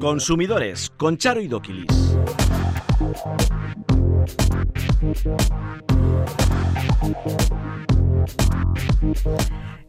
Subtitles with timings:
[0.00, 2.16] Consumidores con Charo y Doquilis.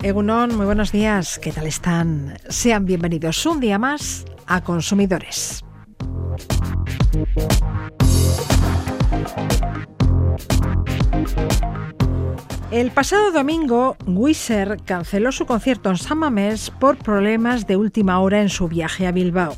[0.01, 1.39] Egunon, muy buenos días.
[1.39, 2.37] ¿Qué tal están?
[2.49, 5.63] Sean bienvenidos un día más a Consumidores.
[12.73, 18.41] El pasado domingo, Wizard canceló su concierto en San Mamés por problemas de última hora
[18.41, 19.55] en su viaje a Bilbao.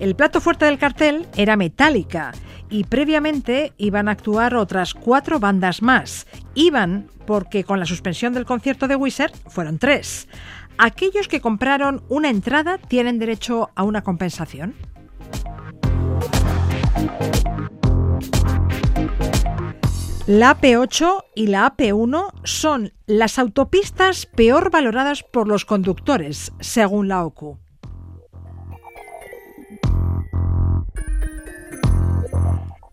[0.00, 2.32] El plato fuerte del cartel era Metallica
[2.70, 6.26] y previamente iban a actuar otras cuatro bandas más.
[6.54, 10.26] Iban porque con la suspensión del concierto de Wizard fueron tres.
[10.78, 14.74] Aquellos que compraron una entrada tienen derecho a una compensación.
[20.26, 27.24] La AP8 y la AP1 son las autopistas peor valoradas por los conductores, según la
[27.24, 27.60] OCU.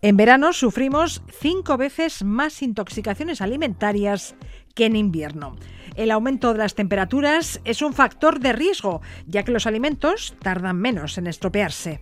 [0.00, 4.36] En verano sufrimos cinco veces más intoxicaciones alimentarias
[4.76, 5.56] que en invierno.
[5.96, 10.76] El aumento de las temperaturas es un factor de riesgo, ya que los alimentos tardan
[10.76, 12.00] menos en estropearse.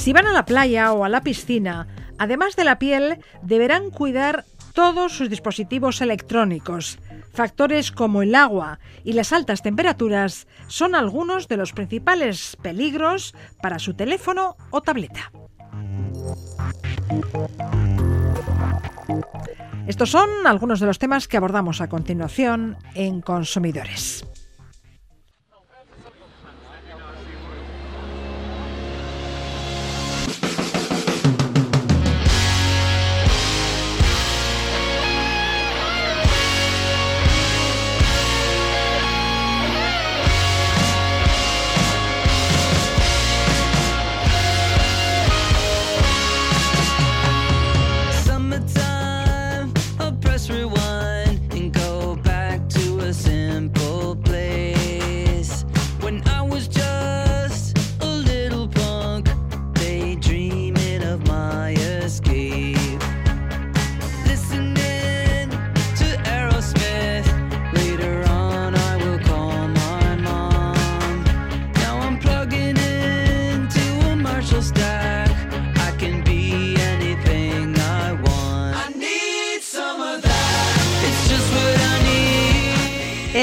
[0.00, 4.46] Si van a la playa o a la piscina, además de la piel, deberán cuidar
[4.72, 6.98] todos sus dispositivos electrónicos.
[7.34, 13.78] Factores como el agua y las altas temperaturas son algunos de los principales peligros para
[13.78, 15.32] su teléfono o tableta.
[19.86, 24.24] Estos son algunos de los temas que abordamos a continuación en Consumidores.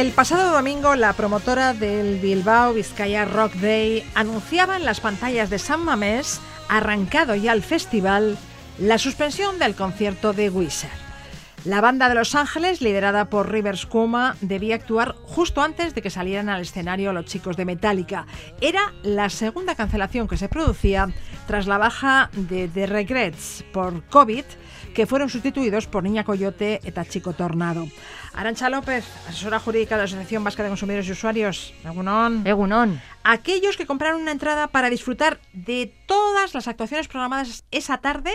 [0.08, 5.60] El pasado domingo, la promotora del Bilbao Vizcaya Rock Day anunciaba en las pantallas de
[5.60, 8.38] San Mamés, arrancado ya el festival,
[8.80, 11.08] la suspensión del concierto de Wizard.
[11.66, 16.10] La banda de Los Ángeles, liderada por Rivers Kuma, debía actuar justo antes de que
[16.10, 18.26] salieran al escenario los chicos de Metallica.
[18.62, 21.10] Era la segunda cancelación que se producía
[21.48, 24.46] tras la baja de The Regrets por COVID,
[24.94, 27.88] que fueron sustituidos por Niña Coyote eta Chico Tornado.
[28.38, 31.74] Arancha López, asesora jurídica de la Asociación Vasca de Consumidores y Usuarios.
[31.84, 32.46] Egunon.
[32.46, 33.02] Egunon.
[33.24, 38.32] Aquellos que compraron una entrada para disfrutar de todas las actuaciones programadas esa tarde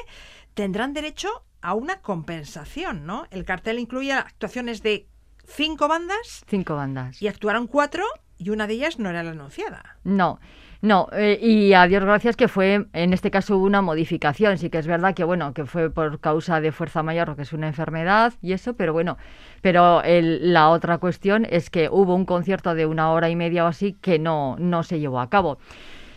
[0.54, 1.28] tendrán derecho
[1.60, 3.28] a una compensación, ¿no?
[3.30, 5.06] El cartel incluye actuaciones de
[5.46, 6.44] cinco bandas.
[6.48, 7.22] Cinco bandas.
[7.22, 8.04] Y actuaron cuatro
[8.38, 9.98] y una de ellas no era la anunciada.
[10.02, 10.40] No.
[10.82, 14.68] No, eh, y a Dios gracias que fue, en este caso hubo una modificación, sí
[14.68, 17.68] que es verdad que bueno, que fue por causa de fuerza mayor, que es una
[17.68, 19.16] enfermedad y eso, pero bueno,
[19.60, 23.68] pero la otra cuestión es que hubo un concierto de una hora y media o
[23.68, 25.58] así que no, no se llevó a cabo.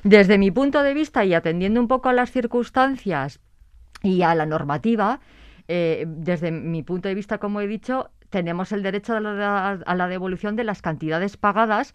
[0.04, 3.40] Desde mi punto de vista y atendiendo un poco a las circunstancias
[4.02, 5.20] y a la normativa,
[5.68, 10.56] eh, desde mi punto de vista, como he dicho, tenemos el derecho a la devolución
[10.56, 11.94] de las cantidades pagadas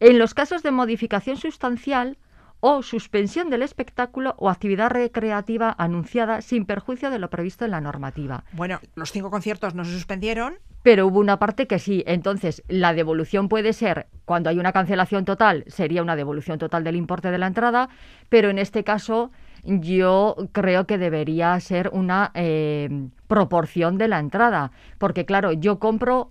[0.00, 2.18] en los casos de modificación sustancial
[2.66, 7.82] o suspensión del espectáculo o actividad recreativa anunciada sin perjuicio de lo previsto en la
[7.82, 8.44] normativa.
[8.52, 10.54] Bueno, los cinco conciertos no se suspendieron.
[10.82, 12.02] Pero hubo una parte que sí.
[12.06, 16.96] Entonces, la devolución puede ser, cuando hay una cancelación total, sería una devolución total del
[16.96, 17.90] importe de la entrada,
[18.30, 19.30] pero en este caso
[19.62, 24.72] yo creo que debería ser una eh, proporción de la entrada.
[24.96, 26.30] Porque claro, yo compro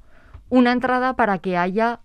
[0.49, 1.99] una entrada para que haya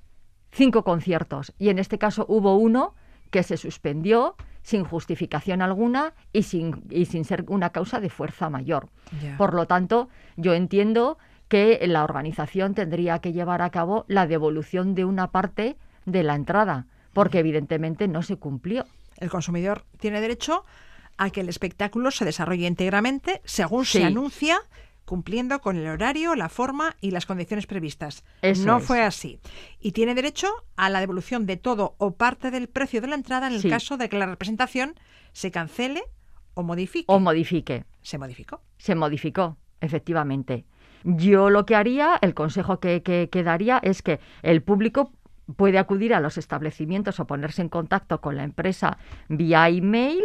[0.50, 2.94] cinco conciertos y en este caso hubo uno
[3.30, 8.50] que se suspendió sin justificación alguna y sin, y sin ser una causa de fuerza
[8.50, 8.88] mayor.
[9.36, 11.18] Por lo tanto, yo entiendo
[11.48, 16.34] que la organización tendría que llevar a cabo la devolución de una parte de la
[16.34, 18.84] entrada, porque evidentemente no se cumplió.
[19.16, 20.64] El consumidor tiene derecho
[21.16, 24.60] a que el espectáculo se desarrolle íntegramente según se anuncia
[25.08, 28.24] cumpliendo con el horario, la forma y las condiciones previstas.
[28.42, 28.84] Eso no es.
[28.84, 29.40] fue así.
[29.80, 33.46] Y tiene derecho a la devolución de todo o parte del precio de la entrada
[33.48, 33.70] en el Sí.
[33.70, 34.94] caso de que la representación
[35.32, 36.02] se cancele
[36.52, 37.06] o modifique.
[37.08, 37.84] O modifique.
[38.02, 38.60] se modificó.
[38.76, 40.66] Se modificó, efectivamente.
[41.04, 45.12] Yo lo que haría, el consejo que, que, que daría es que el público
[45.56, 50.22] puede acudir a los establecimientos o ponerse en contacto con la empresa vía email,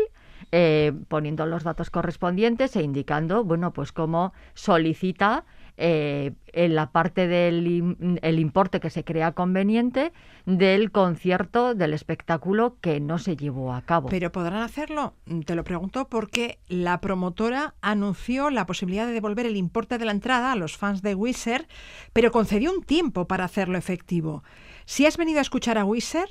[0.52, 5.46] eh, poniendo los datos correspondientes e indicando, bueno, pues cómo solicita
[5.76, 10.14] eh, en la parte del el importe que se crea conveniente
[10.46, 14.10] del concierto, del espectáculo que no se llevó a cabo.
[14.10, 19.46] Pero podrán hacerlo, Mm, te lo pregunto, porque la promotora anunció la posibilidad de devolver
[19.46, 21.68] el importe de la entrada a los fans de Wizard,
[22.12, 24.44] pero concedió un tiempo para hacerlo efectivo.
[24.86, 26.30] Si has venido a escuchar a Wizard,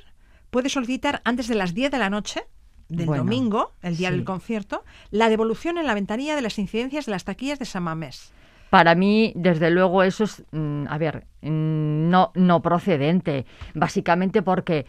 [0.51, 2.43] puedes solicitar antes de las 10 de la noche
[2.95, 4.15] del Bueno, domingo, el día sí.
[4.15, 7.83] del concierto, la devolución en la ventanilla de las incidencias de las taquillas de San
[7.83, 8.31] Mamés.
[8.69, 13.45] Para mí, desde luego, eso es, mm, a ver, mm, no, no procedente.
[13.75, 14.85] Básicamente porque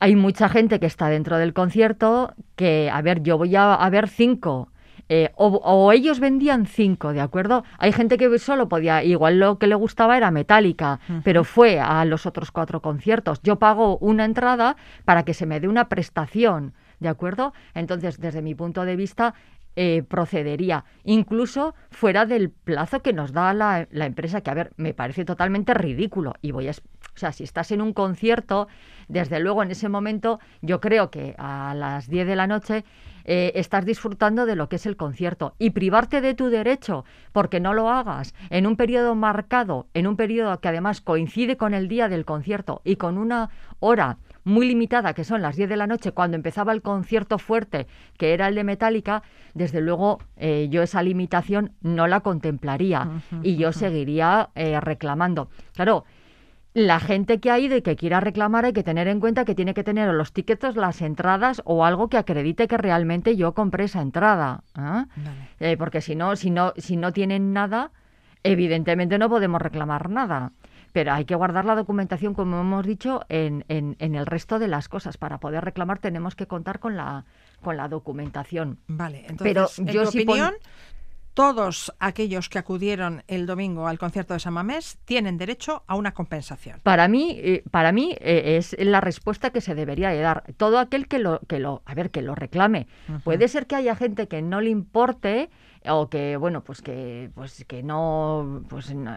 [0.00, 3.90] hay mucha gente que está dentro del concierto que, a ver, yo voy a, a
[3.90, 4.68] ver cinco.
[5.08, 7.62] eh, o, o ellos vendían cinco, ¿de acuerdo?
[7.78, 12.04] Hay gente que solo podía, igual lo que le gustaba era Metallica, pero fue a
[12.04, 13.40] los otros cuatro conciertos.
[13.44, 14.74] Yo pago una entrada
[15.04, 17.52] para que se me dé una prestación, ¿de acuerdo?
[17.74, 19.34] Entonces, desde mi punto de vista,
[19.78, 24.94] eh, procedería, incluso fuera del plazo que nos da la, empresa, que a ver, me
[24.94, 26.32] parece totalmente ridículo.
[26.40, 28.68] Y voy a, o sea, si estás en un concierto,
[29.08, 32.86] desde luego en ese momento, yo creo que a las 10 de la noche
[33.26, 37.60] eh, estás disfrutando de lo que es el concierto y privarte de tu derecho porque
[37.60, 41.88] no lo hagas en un periodo marcado, en un periodo que además coincide con el
[41.88, 43.50] día del concierto y con una
[43.80, 47.88] hora muy limitada, que son las 10 de la noche, cuando empezaba el concierto fuerte,
[48.16, 53.10] que era el de Metallica, desde luego eh, yo esa limitación no la contemplaría
[53.42, 55.48] y yo seguiría eh, reclamando.
[55.74, 56.04] Claro,
[56.74, 59.56] la gente que ha ido y que quiera reclamar hay que tener en cuenta que
[59.56, 63.84] tiene que tener los tickets, las entradas o algo que acredite que realmente yo compré
[63.84, 64.62] esa entrada.
[64.76, 65.06] ¿ah?
[65.58, 67.90] Eh, porque si no, si no, si no tienen nada,
[68.44, 70.52] evidentemente no podemos reclamar nada.
[70.96, 74.66] Pero hay que guardar la documentación, como hemos dicho, en, en- en el resto de
[74.66, 75.18] las cosas.
[75.18, 77.26] Para poder reclamar tenemos que contar con la,
[77.60, 78.78] con la documentación.
[78.88, 80.54] Vale, entonces, Pero en tu sí opinión,
[81.34, 86.12] todos aquellos que acudieron el domingo al concierto de San Mamés tienen derecho a una
[86.14, 86.80] compensación.
[86.82, 90.44] Para mí, eh, para mí eh, es la respuesta que se debería de dar.
[90.56, 92.86] Todo aquel que lo, que lo, a ver, que lo reclame.
[93.22, 95.50] Puede ser que haya gente que no le importe
[95.88, 99.14] o que, bueno, pues que, pues que no, pues no,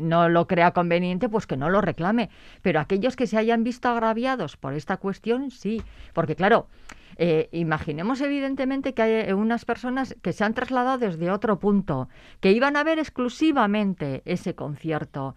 [0.00, 2.30] no lo crea conveniente, pues que no lo reclame.
[2.62, 6.68] Pero aquellos que se hayan visto agraviados por esta cuestión, sí, porque claro.
[7.20, 12.08] Eh, imaginemos evidentemente que hay unas personas que se han trasladado desde otro punto,
[12.38, 15.34] que iban a ver exclusivamente ese concierto,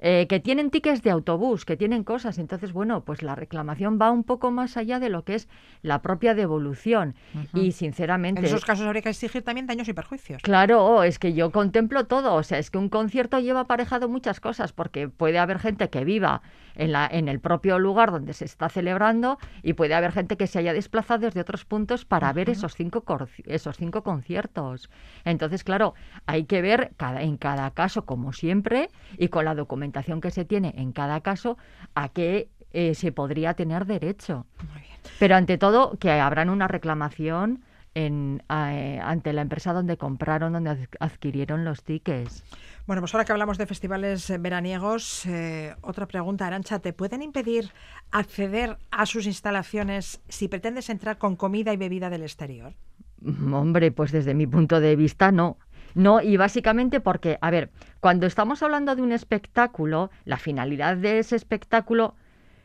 [0.00, 2.38] eh, que tienen tickets de autobús, que tienen cosas.
[2.38, 5.48] Entonces, bueno, pues la reclamación va un poco más allá de lo que es
[5.82, 7.14] la propia devolución.
[7.54, 8.40] Y sinceramente.
[8.40, 10.42] En esos casos habría que exigir también daños y perjuicios.
[10.42, 12.34] Claro, es que yo contemplo todo.
[12.34, 16.04] O sea, es que un concierto lleva aparejado muchas cosas, porque puede haber gente que
[16.04, 16.42] viva
[16.76, 20.46] en, la, en el propio lugar donde se está celebrando y puede haber gente que
[20.46, 23.04] se haya desplazado desde otros puntos para ver esos cinco,
[23.44, 24.90] esos cinco conciertos.
[25.24, 25.94] Entonces, claro,
[26.26, 30.44] hay que ver cada, en cada caso, como siempre, y con la documentación que se
[30.44, 31.56] tiene en cada caso,
[31.94, 34.46] a qué eh, se podría tener derecho.
[34.72, 34.96] Muy bien.
[35.18, 37.62] Pero ante todo, que habrán una reclamación
[37.96, 42.44] en, eh, ante la empresa donde compraron, donde ad- adquirieron los tickets.
[42.86, 47.22] Bueno, pues ahora que hablamos de festivales eh, veraniegos, eh, otra pregunta, Arancha, ¿te pueden
[47.22, 47.70] impedir
[48.12, 52.74] acceder a sus instalaciones si pretendes entrar con comida y bebida del exterior?
[53.22, 55.56] Mm, Hombre, pues desde mi punto de vista no.
[55.94, 61.18] No, y básicamente porque, a ver, cuando estamos hablando de un espectáculo, la finalidad de
[61.18, 62.14] ese espectáculo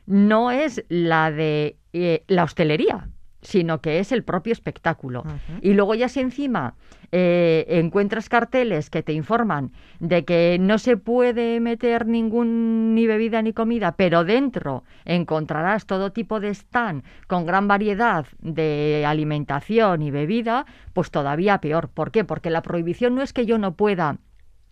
[0.05, 3.07] no es la de eh, la hostelería,
[3.41, 5.23] sino que es el propio espectáculo.
[5.61, 6.75] Y luego ya si encima
[7.11, 13.41] eh, encuentras carteles que te informan de que no se puede meter ningún ni bebida
[13.41, 20.11] ni comida, pero dentro encontrarás todo tipo de stand con gran variedad de alimentación y
[20.11, 21.89] bebida, pues todavía peor.
[21.89, 22.23] ¿Por qué?
[22.23, 24.17] Porque la prohibición no es que yo no pueda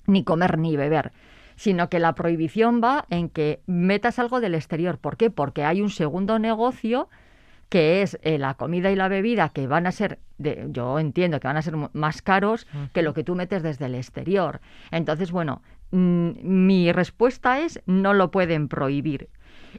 [0.06, 1.12] ni comer ni beber,
[1.56, 4.98] sino que la prohibición va en que metas algo del exterior.
[4.98, 5.30] ¿Por qué?
[5.30, 7.10] Porque hay un segundo negocio
[7.70, 11.40] que es eh, la comida y la bebida, que van a ser, de, yo entiendo
[11.40, 14.60] que van a ser más caros que lo que tú metes desde el exterior.
[14.92, 15.62] Entonces, bueno,
[15.92, 19.30] mm, mi respuesta es no lo pueden prohibir.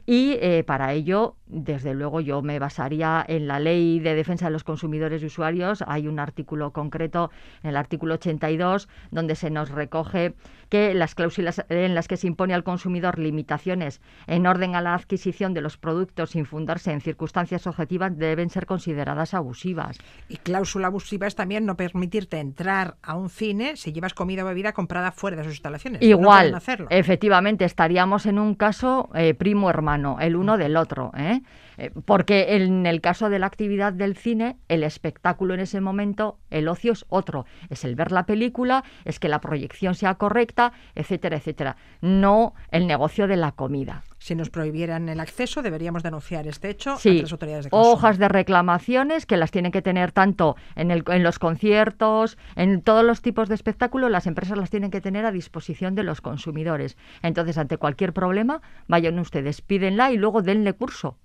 [0.05, 4.51] Y eh, para ello, desde luego, yo me basaría en la Ley de Defensa de
[4.51, 5.83] los Consumidores y Usuarios.
[5.87, 7.31] Hay un artículo concreto,
[7.63, 10.33] en el artículo 82, donde se nos recoge
[10.69, 14.95] que las cláusulas en las que se impone al consumidor limitaciones en orden a la
[14.95, 19.97] adquisición de los productos sin fundarse en circunstancias objetivas deben ser consideradas abusivas.
[20.29, 24.47] Y cláusula abusiva es también no permitirte entrar a un cine si llevas comida o
[24.47, 26.01] bebida comprada fuera de sus instalaciones.
[26.01, 26.57] Igual,
[26.89, 31.11] efectivamente, estaríamos en un caso eh, primo hermano, el uno del otro.
[31.17, 31.41] ¿eh?
[31.77, 31.91] ¿eh?
[32.05, 36.67] porque en el caso de la actividad del cine, el espectáculo en ese momento, el
[36.67, 37.45] ocio es otro.
[37.69, 41.77] Es el ver la película, es que la proyección sea correcta, etcétera, etcétera.
[42.01, 46.95] No el negocio de la comida si nos prohibieran el acceso, deberíamos denunciar este hecho
[46.97, 47.91] sí, las autoridades de consumo.
[47.91, 52.83] Hojas de reclamaciones que las tienen que tener tanto en, el, en los conciertos, en
[52.83, 56.21] todos los tipos de espectáculos, las empresas las tienen que tener a disposición de los
[56.21, 56.97] consumidores.
[57.23, 61.17] Entonces, ante cualquier problema, vayan ustedes, pídenla y luego denle curso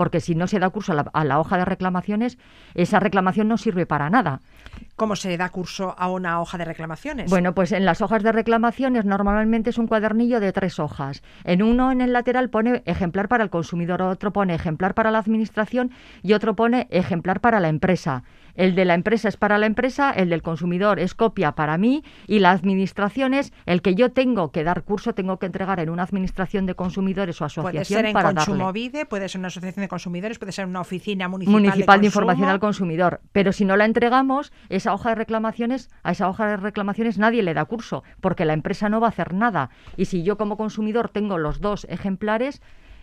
[0.00, 2.38] porque si no se da curso a la, hoja de reclamaciones,
[2.74, 4.40] esa reclamación no sirve para nada.
[4.96, 7.28] ¿Cómo se da curso a una hoja de reclamaciones?
[7.28, 11.22] Bueno, pues en las hojas de reclamaciones normalmente es un cuadernillo de tres hojas.
[11.44, 15.18] En uno en el lateral pone ejemplar para el consumidor, otro pone ejemplar para la
[15.18, 15.90] administración
[16.22, 18.24] y otro pone ejemplar para la empresa.
[18.54, 22.02] El de la empresa es para la empresa, el del consumidor es copia para mí
[22.26, 25.90] y la administración es el que yo tengo que dar curso, tengo que entregar en
[25.90, 29.82] una administración de consumidores o asociación puede ser en para Consumovide, puede ser una asociación
[29.82, 33.20] de consumidores, puede ser una oficina municipal, municipal de, información al consumidor.
[33.32, 37.42] Pero si no la entregamos, esa hoja de reclamaciones, a esa hoja de reclamaciones nadie
[37.42, 39.70] le da curso, porque la empresa no va a hacer nada.
[39.96, 42.60] Y si yo como consumidor tengo los dos ejemplares,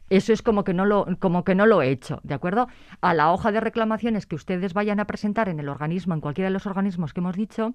[0.09, 2.67] eso es como que no lo como que no lo he hecho, ¿de acuerdo?
[3.01, 6.47] A la hoja de reclamaciones que ustedes vayan a presentar en el organismo, en cualquiera
[6.47, 7.73] de los organismos que hemos dicho,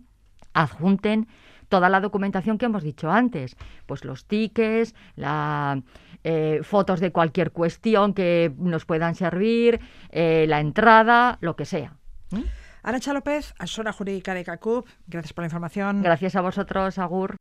[0.55, 1.29] adjunten
[1.69, 5.83] toda la documentación que hemos dicho antes, pues los tickets, la,
[6.23, 11.97] eh, fotos de cualquier cuestión que nos puedan servir, eh, la entrada, lo que sea.
[12.31, 12.43] ¿Mm?
[12.83, 16.03] Arancha López, asesora jurídica de CACUP, gracias por la información.
[16.03, 17.37] Gracias a vosotros, Agur.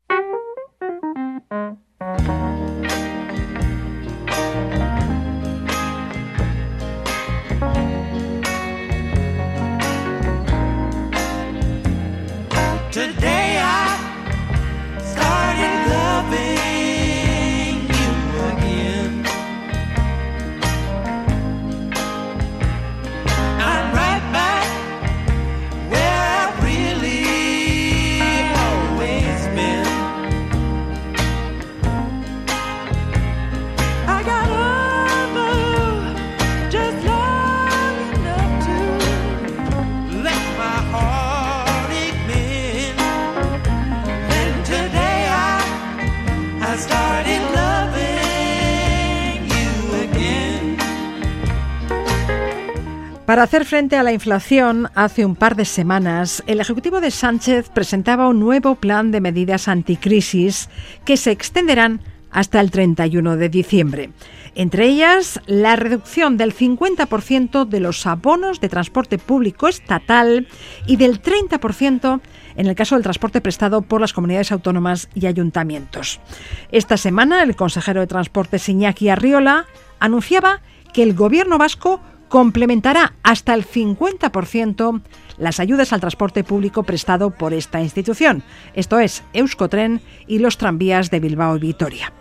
[12.91, 13.60] Today.
[53.31, 57.69] Para hacer frente a la inflación, hace un par de semanas, el Ejecutivo de Sánchez
[57.69, 60.67] presentaba un nuevo plan de medidas anticrisis
[61.05, 64.09] que se extenderán hasta el 31 de diciembre.
[64.53, 70.45] Entre ellas, la reducción del 50% de los abonos de transporte público estatal
[70.85, 72.19] y del 30%
[72.57, 76.19] en el caso del transporte prestado por las comunidades autónomas y ayuntamientos.
[76.73, 79.67] Esta semana, el consejero de Transporte Iñaki Arriola
[80.01, 80.59] anunciaba
[80.91, 85.01] que el gobierno vasco complementará hasta el 50%
[85.37, 88.41] las ayudas al transporte público prestado por esta institución,
[88.73, 92.13] esto es Euskotren y los tranvías de Bilbao y Vitoria.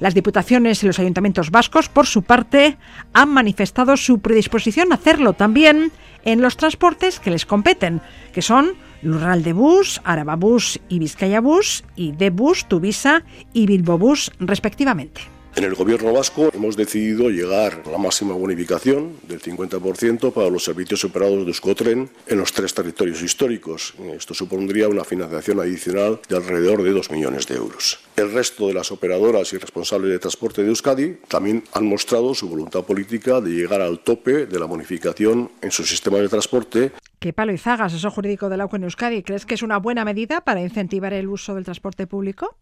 [0.00, 2.76] Las diputaciones y los ayuntamientos vascos, por su parte,
[3.12, 5.92] han manifestado su predisposición a hacerlo también
[6.24, 8.00] en los transportes que les competen,
[8.32, 13.96] que son Lural de Bus, Arababús y Vizcaya Bus y de Bus, Tuvisa y Bilbo
[13.96, 15.31] Bus, respectivamente.
[15.54, 20.64] En el Gobierno vasco hemos decidido llegar a la máxima bonificación del 50% para los
[20.64, 23.92] servicios operados de Euskotren en los tres territorios históricos.
[24.16, 28.00] Esto supondría una financiación adicional de alrededor de 2 millones de euros.
[28.16, 32.48] El resto de las operadoras y responsables de transporte de Euskadi también han mostrado su
[32.48, 36.92] voluntad política de llegar al tope de la bonificación en su sistema de transporte.
[37.18, 39.22] ¿Qué palo y zagas, eso jurídico de la en Euskadi?
[39.22, 42.56] ¿Crees que es una buena medida para incentivar el uso del transporte público?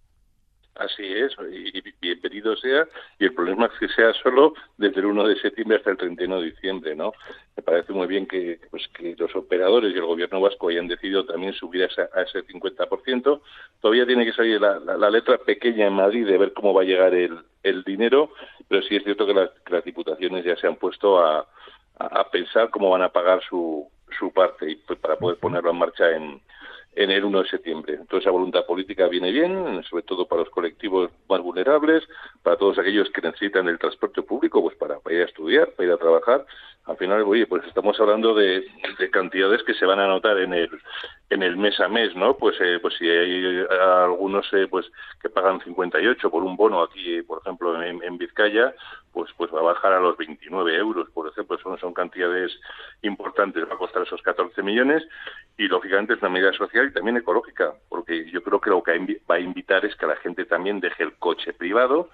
[0.77, 2.87] Así es, y bienvenido sea,
[3.19, 6.41] y el problema es que sea solo desde el 1 de septiembre hasta el 31
[6.41, 7.13] de diciembre, ¿no?
[7.57, 11.27] Me parece muy bien que, pues, que los operadores y el gobierno vasco hayan decidido
[11.27, 13.41] también subir a, ese 50%.
[13.81, 17.15] Todavía tiene que salir la, letra pequeña en Madrid de ver cómo va a llegar
[17.15, 18.31] el, dinero,
[18.69, 21.47] pero sí es cierto que las, diputaciones ya se han puesto a,
[22.31, 23.87] pensar cómo van a pagar su,
[24.19, 26.41] su parte y pues, para poder ponerlo en marcha en
[27.03, 27.95] en el 1 de septiembre.
[27.95, 32.07] Entonces, esa voluntad política viene bien, sobre todo para los colectivos más vulnerables,
[32.43, 35.93] para todos aquellos que necesitan el transporte público, pues para, ir a estudiar, para ir
[35.93, 36.45] a trabajar.
[36.85, 38.67] Al final, oye, pues estamos hablando de,
[39.11, 40.69] cantidades que se van a notar en el
[41.31, 42.37] en el mes a mes, ¿no?
[42.37, 44.87] Pues eh, pues si hay algunos eh, pues
[45.23, 48.75] que pagan 58 por un bono aquí, por ejemplo, en, en Vizcaya,
[49.13, 52.53] pues pues va a bajar a los 29 euros, por ejemplo, son, son cantidades
[53.03, 55.03] importantes, va a costar esos 14 millones
[55.57, 59.21] y lógicamente es una medida social y también ecológica, porque yo creo que lo que
[59.29, 62.09] va a invitar es que la gente también deje el coche privado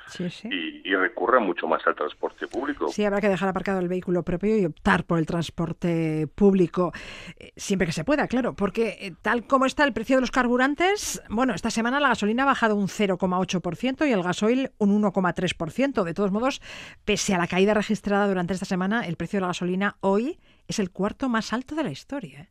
[0.50, 2.88] Y, recurra mucho más al transporte público.
[2.88, 6.92] Sí, habrá que dejar aparcado el vehículo propio y optar por el transporte público,
[7.38, 10.31] eh, siempre que se pueda, claro, porque eh, tal como está el precio de los
[10.33, 16.03] carburantes, bueno, esta semana la gasolina ha bajado un 0,8% y el gasoil un 1,3%.
[16.03, 16.61] De todos modos,
[17.05, 20.81] pese a la caída registrada durante esta semana, el precio de la gasolina hoy es
[20.81, 22.41] el cuarto más alto de la historia.
[22.41, 22.49] ¿eh?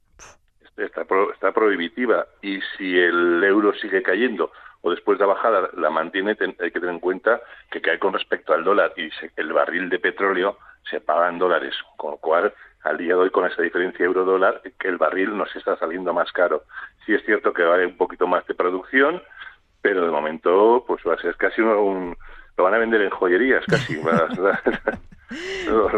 [0.78, 5.90] Está, está prohibitiva y si el euro sigue cayendo o después de la bajada la
[5.90, 9.90] mantiene, hay que tener en cuenta que cae con respecto al dólar y el barril
[9.90, 10.58] de petróleo
[10.90, 12.54] se paga en dólares, con lo cual
[12.86, 16.32] al día de hoy con esa diferencia euro-dólar que el barril nos está saliendo más
[16.32, 16.64] caro.
[17.06, 19.22] Sí es cierto que va un poquito más de producción,
[19.82, 22.16] pero de momento pues va a ser casi un,
[22.58, 23.96] lo van a vender en joyerías casi
[25.68, 25.94] los,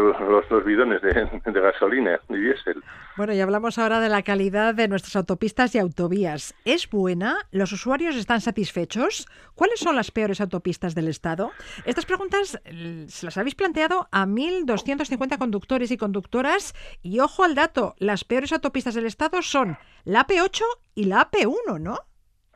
[0.50, 2.82] los, bidones de, gasolina y diésel.
[3.16, 6.54] Bueno, y hablamos ahora de la calidad de nuestras autopistas y autovías.
[6.64, 7.36] ¿Es buena?
[7.50, 9.28] ¿Los usuarios están satisfechos?
[9.54, 11.50] ¿Cuáles son las peores autopistas del Estado?
[11.84, 12.60] Estas preguntas
[13.08, 18.52] se las habéis planteado a 1.250 conductores y conductoras y ojo al dato, las peores
[18.52, 20.62] autopistas del Estado son la AP8
[20.94, 21.98] y la AP1, ¿no?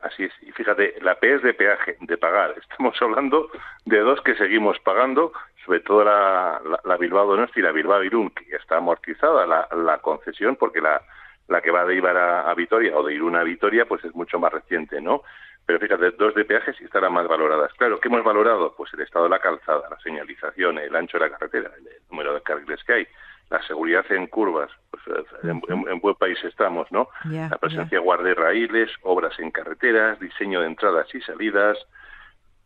[0.03, 0.33] Así es.
[0.41, 2.53] Y fíjate, la P es de peaje, de pagar.
[2.69, 3.49] Estamos hablando
[3.85, 5.31] de dos que seguimos pagando,
[5.65, 9.67] sobre todo la, la, Bilbao Donosti y la Bilbao Irún, que ya está amortizada la,
[9.71, 11.01] la concesión, porque la,
[11.47, 14.39] la que va de Ibar a, Vitoria o de Irún a Vitoria, pues es mucho
[14.39, 15.23] más reciente, ¿no?
[15.65, 17.71] Pero fíjate, dos de peajes y estarán más valoradas.
[17.75, 18.75] Claro, ¿qué hemos valorado?
[18.75, 22.33] Pues el estado de la calzada, la señalización, el ancho de la carretera, el número
[22.33, 23.07] de carriles que hay,
[23.49, 27.07] la seguridad en curvas, pues eh, en, buen país estamos, ¿no?
[27.25, 31.77] la presencia de guardarraíles, obras en carreteras, diseño de entradas y salidas.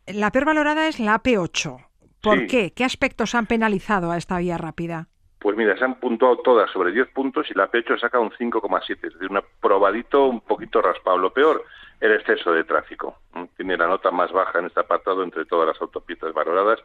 [0.06, 1.86] La peor valorada es la AP8.
[2.22, 2.72] ¿Por qué?
[2.74, 5.08] ¿Qué aspectos han penalizado a esta vía rápida?
[5.38, 8.90] Pues mira, se han puntuado todas sobre 10 puntos y la AP8 saca un 5,7,
[8.90, 11.18] es decir, un probadito un poquito raspado.
[11.18, 11.64] Lo peor,
[12.00, 13.18] el exceso de tráfico.
[13.56, 16.80] Tiene la nota más baja en este apartado entre todas las autopistas valoradas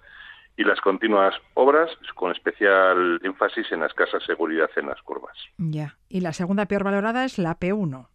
[0.56, 5.36] y las continuas obras con especial énfasis en la escasa seguridad en las curvas.
[5.58, 5.98] Ya.
[6.10, 8.08] Y la segunda peor valorada es la P1.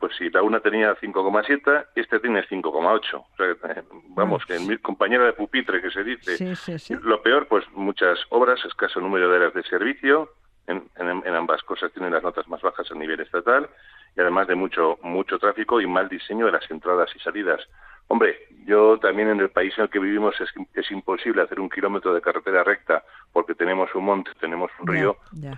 [0.00, 3.24] Pues si la una tenía 5,7, este tiene 5,8.
[3.38, 6.36] Eh, vamos, que en mi compañera de pupitre que se dice.
[7.02, 10.30] Lo peor, pues muchas obras, escaso número de áreas de servicio.
[10.66, 13.70] En, en, ambas cosas tienen las notas más bajas a nivel estatal
[14.16, 17.60] y además de mucho mucho tráfico y mal diseño de las entradas y salidas.
[18.08, 21.70] Hombre, yo también en el país en el que vivimos es, es imposible hacer un
[21.70, 25.16] kilómetro de carretera recta porque tenemos un monte, tenemos un río,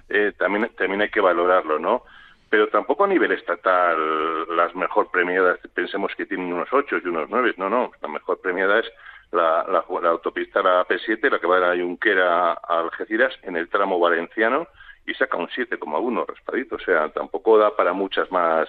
[0.09, 2.03] Eh, también, también hay que valorarlo, ¿no?
[2.51, 7.29] Pero tampoco a nivel estatal las mejor premiadas, pensemos que tienen unos 8 y unos
[7.29, 8.87] 9, no, no, la mejor premiada es
[9.33, 13.57] la, la, la autopista, la P7, la que va de la Junquera a Algeciras, en
[13.57, 14.67] el tramo valenciano,
[15.07, 18.69] y saca un 7,1 raspadito, o sea, tampoco da para muchas más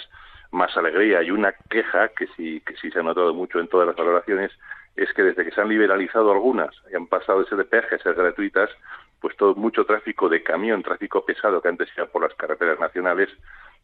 [0.52, 3.88] más alegría y una queja que sí, que sí se ha notado mucho en todas
[3.88, 4.52] las valoraciones
[4.96, 8.00] es que desde que se han liberalizado algunas y han pasado ese de peaje a
[8.00, 8.70] ser gratuitas,
[9.22, 13.30] pues todo mucho tráfico de camión, tráfico pesado que antes era por las carreteras nacionales,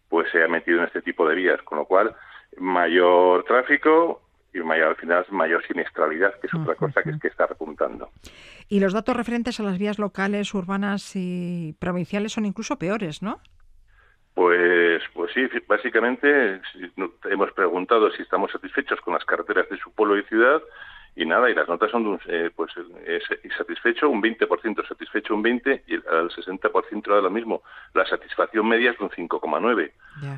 [0.10, 2.15] pues se ha metido en este tipo de vías, con lo cual
[2.58, 4.21] mayor tráfico
[4.54, 8.10] y mayor, al final mayor siniestralidad, que es otra cosa que es que está repuntando.
[8.69, 13.39] Y los datos referentes a las vías locales, urbanas y provinciales son incluso peores, ¿no?
[14.36, 16.60] Pues, pues sí, básicamente
[17.32, 20.62] hemos preguntado si estamos satisfechos con las carreteras de su pueblo y ciudad
[21.15, 22.74] y nada, y las notas son de un, eh, pues
[23.06, 23.24] es,
[23.58, 27.63] satisfecho, un 20% satisfecho, un 20% y al 60% era lo mismo.
[27.93, 29.91] La satisfacción media es de un 5,9,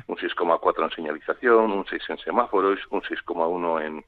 [0.06, 4.04] un 6,4 en señalización, un 6 en semáforos, un 6,1 en,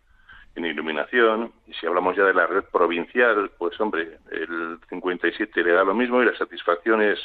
[0.55, 1.53] en iluminación.
[1.67, 5.95] Y si hablamos ya de la red provincial, pues hombre, el 57 le da lo
[5.95, 7.19] mismo y la satisfacción es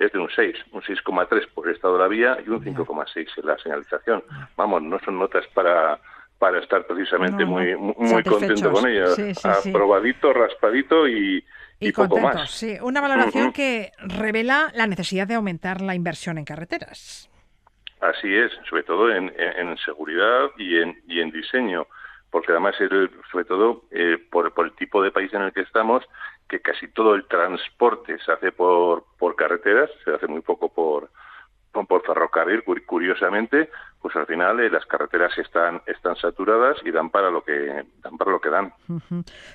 [0.00, 3.28] es de un 6, un 6,3 por el estado de la vía y un 5,6
[3.36, 4.24] en la señalización.
[4.56, 6.00] Vamos, no son notas para
[6.38, 9.44] para estar precisamente muy muy contento con ellas.
[9.44, 11.44] Aprobadito, raspadito y,
[11.78, 12.50] y, poco más.
[12.50, 17.28] Sí, una valoración que revela la necesidad de aumentar la inversión en carreteras.
[18.00, 21.86] Así es, sobre todo en, en seguridad y en, y en diseño,
[22.30, 22.76] porque además,
[23.30, 26.04] sobre todo eh, por, por el tipo de país en el que estamos,
[26.48, 31.10] que casi todo el transporte se hace por, por carreteras, se hace muy poco por,
[31.72, 37.30] por ferrocarril, curiosamente, pues al final eh, las carreteras están están saturadas y dan para
[37.30, 38.72] lo que dan para lo que dan.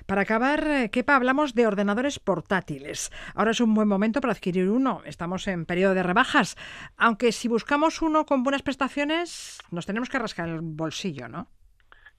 [0.05, 3.11] Para acabar, eh, Kepa, hablamos de ordenadores portátiles.
[3.35, 5.01] Ahora es un buen momento para adquirir uno.
[5.05, 6.55] Estamos en periodo de rebajas,
[6.97, 11.47] aunque si buscamos uno con buenas prestaciones, nos tenemos que rascar el bolsillo, ¿no?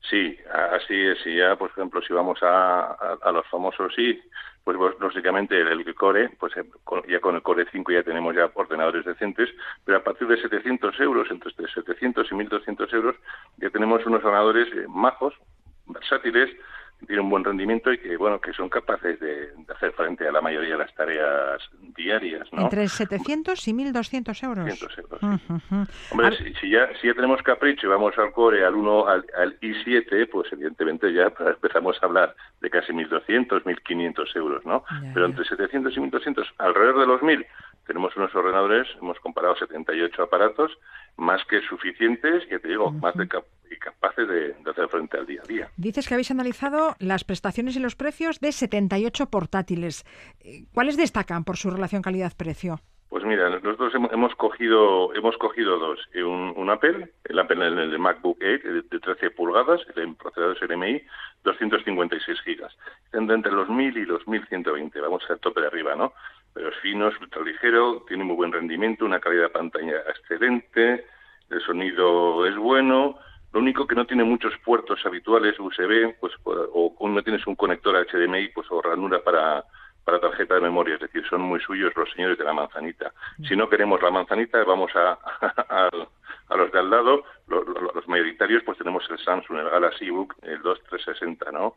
[0.08, 0.36] Sí,
[0.72, 1.26] así es.
[1.26, 2.92] Y ya, por ejemplo, si vamos a,
[3.22, 4.20] a, los famosos sí,
[4.62, 6.64] pues, pues lógicamente el, Core, pues eh,
[7.08, 9.50] ya con el Core 5 ya tenemos ya ordenadores decentes,
[9.84, 13.16] pero a partir de 700 euros, entre 700 y 1.200 euros,
[13.58, 15.34] ya tenemos unos ordenadores eh, majos,
[15.86, 16.50] versátiles,
[17.06, 20.40] tienen un buen rendimiento y que bueno que son capaces de, hacer frente a la
[20.40, 21.60] mayoría de las tareas
[21.96, 22.48] diarias.
[22.52, 22.62] ¿no?
[22.62, 24.80] Entre 700 y 1.200 euros.
[26.10, 30.28] Hombre, si, ya, si ya tenemos capricho y vamos al core, al 1, al, i7,
[30.30, 34.84] pues evidentemente ya empezamos a hablar de casi 1.200, 1.500 euros, ¿no?
[35.12, 37.46] Pero entre 700 y 1.200, alrededor de los 1.000,
[37.86, 40.72] tenemos unos ordenadores, hemos comparado 78 aparatos,
[41.16, 43.28] más que suficientes, ya te digo, más de
[43.70, 45.68] y capaces de, hacer frente al día a día.
[45.76, 50.04] Dices que habéis analizado las prestaciones y los precios de 78 portátiles.
[50.40, 52.80] Eh, ¿Cuáles destacan por su relación calidad-precio?
[53.08, 57.98] Pues mira, nosotros hemos cogido hemos cogido dos, eh, un, Apple, el Apple el, el
[57.98, 61.00] MacBook Air de, 13 pulgadas, el procesador RMI,
[61.44, 62.76] 256 gigas.
[63.04, 66.12] Está entre los 1000 y los 1120, vamos al tope de arriba, ¿no?
[66.56, 71.04] Pero es fino, es ultra ligero, tiene muy buen rendimiento, una calidad de pantalla excelente,
[71.50, 73.18] el sonido es bueno,
[73.52, 77.94] lo único que no tiene muchos puertos habituales USB, pues o, no tienes un conector
[77.94, 79.64] HDMI, pues o ranura para
[80.02, 83.12] para tarjeta de memoria, es decir, son muy suyos los señores de la manzanita.
[83.46, 85.18] Si no queremos la manzanita, vamos a,
[86.48, 90.36] a, los de al lado, los, los, mayoritarios, pues tenemos el Samsung, el Galaxy Book,
[90.42, 91.74] el 2360, ¿no?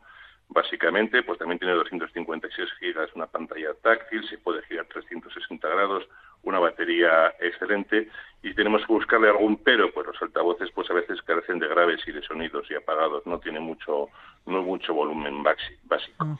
[0.52, 6.08] Básicamente, pues también tiene 256 gigas, una pantalla táctil, se puede girar 360 grados,
[6.42, 8.08] una batería excelente
[8.42, 12.00] y tenemos que buscarle algún pero, pues los altavoces pues a veces carecen de graves
[12.06, 14.08] y de sonidos y apagados, no tiene mucho
[14.46, 16.38] no mucho volumen básico.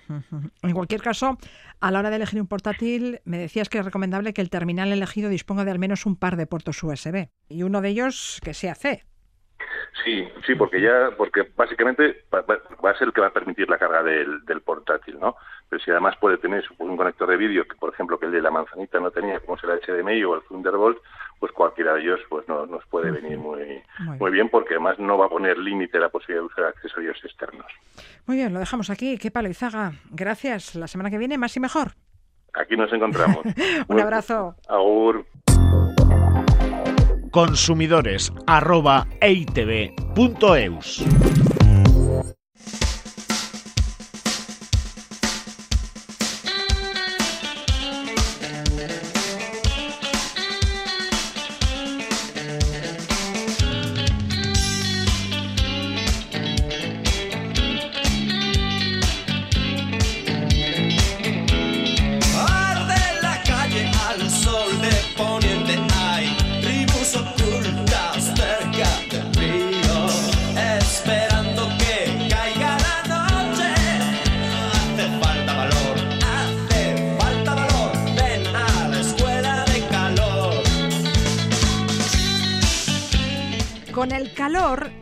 [0.62, 1.38] En cualquier caso,
[1.80, 4.92] a la hora de elegir un portátil, me decías que es recomendable que el terminal
[4.92, 8.54] elegido disponga de al menos un par de puertos USB y uno de ellos que
[8.54, 9.04] sea C.
[10.04, 12.40] Sí, sí, porque ya, porque básicamente va,
[12.90, 15.36] a ser el que va a permitir la carga del, portátil, ¿no?
[15.68, 18.40] Pero si además puede tener un conector de vídeo, que por ejemplo que el de
[18.40, 20.98] la manzanita no tenía, como es el HDMI o el Thunderbolt,
[21.38, 23.82] pues cualquiera de ellos pues no, nos puede venir muy,
[24.18, 27.22] muy bien, porque además no va a poner límite a la posibilidad de usar accesorios
[27.24, 27.66] externos.
[28.26, 29.18] Muy bien, lo dejamos aquí.
[29.18, 29.92] Qué palo, Izaga.
[30.10, 30.74] Gracias.
[30.74, 31.92] La semana que viene más y mejor.
[32.54, 33.44] Aquí nos encontramos.
[33.88, 34.56] un abrazo.
[34.68, 35.26] Agur
[37.30, 38.32] consumidores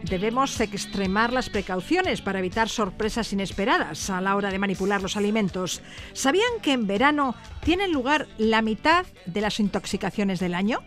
[0.08, 5.82] debemos extremar las precauciones para evitar sorpresas inesperadas a la hora de manipular los alimentos.
[6.14, 10.80] ¿Sabían que en verano tienen lugar la mitad de las intoxicaciones del año?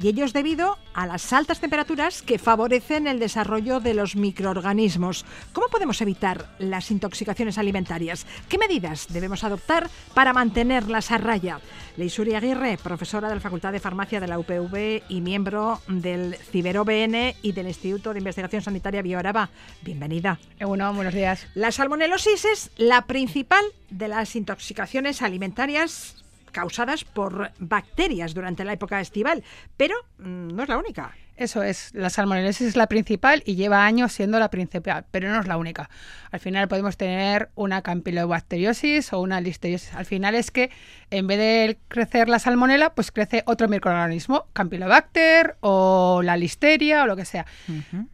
[0.00, 5.24] Y ello es debido a las altas temperaturas que favorecen el desarrollo de los microorganismos.
[5.52, 8.26] ¿Cómo podemos evitar las intoxicaciones alimentarias?
[8.48, 11.60] ¿Qué medidas debemos adoptar para mantenerlas a raya?
[11.96, 17.34] Leisuri Aguirre, profesora de la Facultad de Farmacia de la UPV y miembro del CiberOBN
[17.42, 19.50] y del Instituto de Investigación Sanitaria Bioaraba.
[19.82, 20.38] Bienvenida.
[20.60, 21.46] Bueno, buenos días.
[21.54, 26.22] La salmonelosis es la principal de las intoxicaciones alimentarias
[26.52, 29.42] causadas por bacterias durante la época estival,
[29.76, 31.14] pero mm, no es la única.
[31.36, 35.40] Eso es, la salmonelosis es la principal y lleva años siendo la principal, pero no
[35.40, 35.88] es la única.
[36.30, 39.94] Al final podemos tener una campylobacteriosis o una listeriosis.
[39.94, 40.70] Al final es que
[41.10, 47.06] en vez de crecer la salmonela, pues crece otro microorganismo, campylobacter o la listeria o
[47.06, 47.46] lo que sea.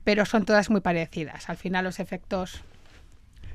[0.04, 1.48] Pero son todas muy parecidas.
[1.50, 2.62] Al final los efectos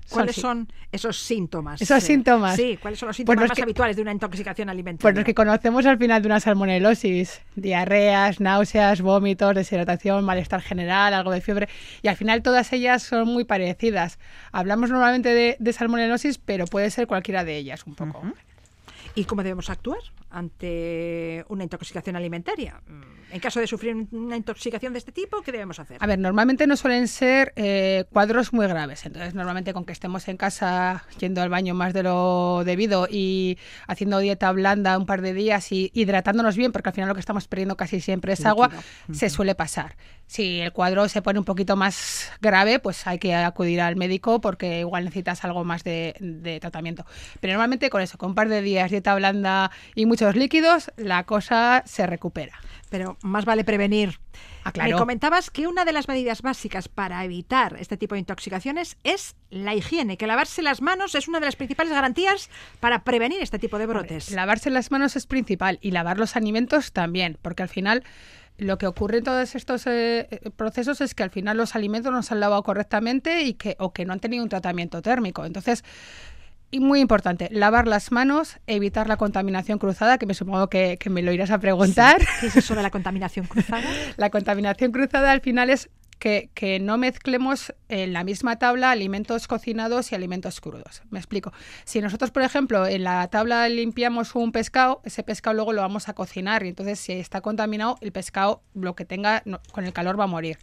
[0.09, 1.81] ¿Cuáles son esos síntomas?
[1.81, 2.55] Esos síntomas.
[2.55, 5.01] Sí, ¿cuáles son los pues síntomas más habituales de una intoxicación alimentaria?
[5.01, 11.13] Pues los que conocemos al final de una salmonelosis, diarreas, náuseas, vómitos, deshidratación, malestar general,
[11.13, 11.69] algo de fiebre,
[12.01, 14.19] y al final todas ellas son muy parecidas.
[14.51, 18.21] Hablamos normalmente de, salmonelosis, pero puede ser cualquiera de ellas un poco.
[19.15, 19.99] ¿Y cómo debemos actuar
[20.33, 22.81] ante una intoxicación alimentaria?
[23.31, 25.97] En caso de sufrir una intoxicación de este tipo, ¿qué debemos hacer?
[25.99, 29.05] A ver, normalmente no suelen ser eh, cuadros muy graves.
[29.05, 33.57] Entonces, normalmente con que estemos en casa yendo al baño más de lo debido y
[33.87, 37.21] haciendo dieta blanda un par de días y hidratándonos bien, porque al final lo que
[37.21, 38.69] estamos perdiendo casi siempre es agua,
[39.11, 39.95] se suele pasar.
[40.27, 44.41] Si el cuadro se pone un poquito más grave, pues hay que acudir al médico
[44.41, 47.05] porque igual necesitas algo más de, de tratamiento.
[47.39, 51.25] Pero normalmente con eso, con un par de días, dieta blanda y muchos líquidos, la
[51.25, 52.59] cosa se recupera
[52.93, 54.19] pero más vale prevenir.
[54.63, 54.91] Ah, claro.
[54.91, 59.35] Me comentabas que una de las medidas básicas para evitar este tipo de intoxicaciones es
[59.49, 63.57] la higiene, que lavarse las manos es una de las principales garantías para prevenir este
[63.57, 64.29] tipo de brotes.
[64.29, 68.03] lavarse las manos es principal y lavar los alimentos también, porque al final
[68.57, 72.21] lo que ocurre en todos estos eh, procesos es que al final los alimentos no
[72.23, 75.45] se han lavado correctamente y que o que no han tenido un tratamiento térmico.
[75.45, 75.83] Entonces,
[76.73, 81.21] y muy importante, lavar las manos, evitar la contaminación cruzada, que me supongo que, me
[81.21, 82.19] lo irás a preguntar.
[82.39, 83.83] ¿Qué es eso de la contaminación cruzada?
[84.17, 85.89] la contaminación cruzada al final es
[86.23, 91.01] que, no mezclemos en la misma tabla alimentos cocinados y alimentos crudos.
[91.09, 91.51] Me explico.
[91.83, 96.07] Si nosotros, por ejemplo, en la tabla limpiamos un pescado, ese pescado luego lo vamos
[96.07, 100.17] a cocinar y entonces si está contaminado, el pescado, lo que tenga con el calor
[100.17, 100.59] va a morir.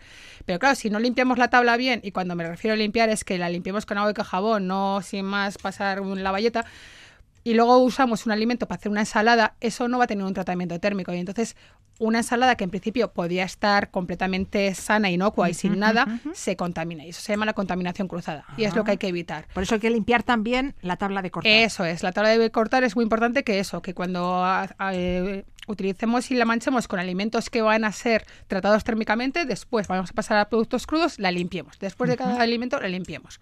[0.46, 3.22] Pero claro, si no limpiamos la tabla bien, y cuando me refiero a limpiar es
[3.22, 6.64] que la limpiemos con agua y con jabón, no sin más pasar la valleta,
[7.42, 10.34] y luego usamos un alimento para hacer una ensalada, eso no va a tener un
[10.34, 11.12] tratamiento térmico.
[11.12, 11.56] Y entonces
[12.00, 17.04] una ensalada que en principio podía estar completamente sana, inocua y sin nada, se contamina.
[17.04, 18.46] Y eso se llama la contaminación cruzada.
[18.56, 19.46] Y es lo que hay que evitar.
[19.52, 21.52] Por eso hay que limpiar también la tabla de cortar.
[21.52, 24.42] Eso es, la tabla de cortar es muy importante que eso, que cuando
[24.92, 30.10] eh, utilicemos y la manchemos con alimentos que van a ser tratados térmicamente, después vamos
[30.10, 31.78] a pasar a productos crudos, la limpiemos.
[31.78, 33.40] Después de cada alimento, la limpiemos.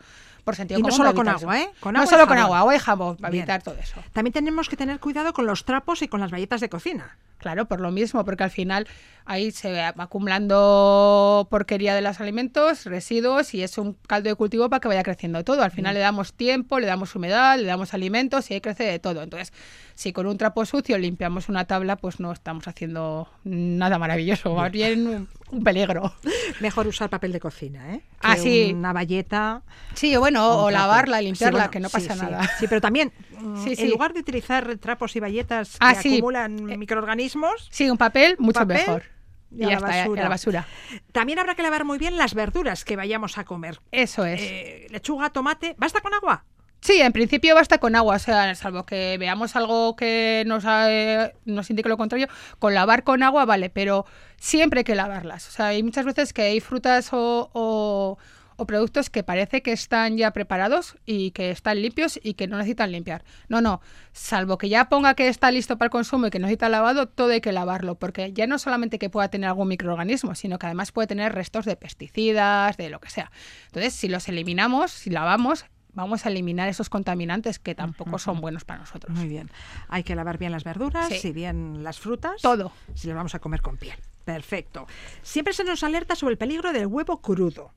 [0.49, 1.69] Por sentido y no solo con agua, ¿eh?
[1.93, 4.03] no solo con agua, agua y jabón, para evitar todo eso.
[4.15, 7.19] También tenemos que tener cuidado con los trapos y con las galletas de cocina.
[7.37, 8.89] Claro, por lo mismo, porque al final
[9.27, 14.71] ahí se va acumulando porquería de los alimentos, residuos y es un caldo de cultivo
[14.71, 15.63] para que vaya creciendo todo.
[15.63, 18.99] Al final le damos tiempo, le damos humedad, le damos alimentos y ahí crece de
[18.99, 19.23] todo.
[19.23, 19.53] Entonces,
[19.97, 24.73] si con un trapo sucio limpiamos una tabla, pues no estamos haciendo nada maravilloso, más
[24.73, 26.13] bien un, peligro.
[26.61, 28.03] Mejor usar papel de cocina, ¿eh?
[28.21, 28.73] ah, sí.
[28.75, 29.63] Una valleta.
[29.95, 32.49] Sí, bueno, o, lavarla, limpiarla, que no pasa nada.
[32.59, 36.77] Sí, pero también, mm, en lugar de utilizar trapos y valletas ah, que acumulan eh,
[36.77, 37.69] microorganismos.
[37.71, 39.03] Sí, un papel mucho mejor.
[39.51, 40.67] Y, está, la basura.
[41.13, 43.81] También habrá que lavar muy bien las verduras que vayamos a comer.
[43.93, 44.41] Eso es.
[44.43, 45.75] Eh, lechuga, tomate.
[45.79, 46.45] ¿Basta con agua?
[46.81, 51.35] Sí, en principio basta con agua, o sea, salvo que veamos algo que nos, eh,
[51.45, 54.07] nos indique lo contrario, con lavar con agua vale, pero
[54.39, 55.49] siempre hay que lavarlas.
[55.49, 58.19] O sea, hay muchas veces que hay frutas o
[58.61, 62.57] o productos que parece que están ya preparados y que están limpios y que no
[62.57, 63.23] necesitan limpiar.
[63.49, 63.81] No, no,
[64.13, 67.31] salvo que ya ponga que está listo para el consumo y que necesita lavado, todo
[67.31, 70.91] hay que lavarlo, porque ya no solamente que pueda tener algún microorganismo, sino que además
[70.91, 73.31] puede tener restos de pesticidas, de lo que sea.
[73.67, 75.65] Entonces, si los eliminamos, si lavamos,
[76.03, 79.17] vamos a eliminar esos contaminantes que tampoco son buenos para nosotros.
[79.17, 79.51] Muy bien.
[79.89, 82.41] Hay que lavar bien las verduras y bien las frutas.
[82.41, 82.73] Todo.
[82.95, 83.97] Si las vamos a comer con piel.
[84.25, 84.87] Perfecto.
[85.23, 87.73] Siempre se nos alerta sobre el peligro del huevo crudo.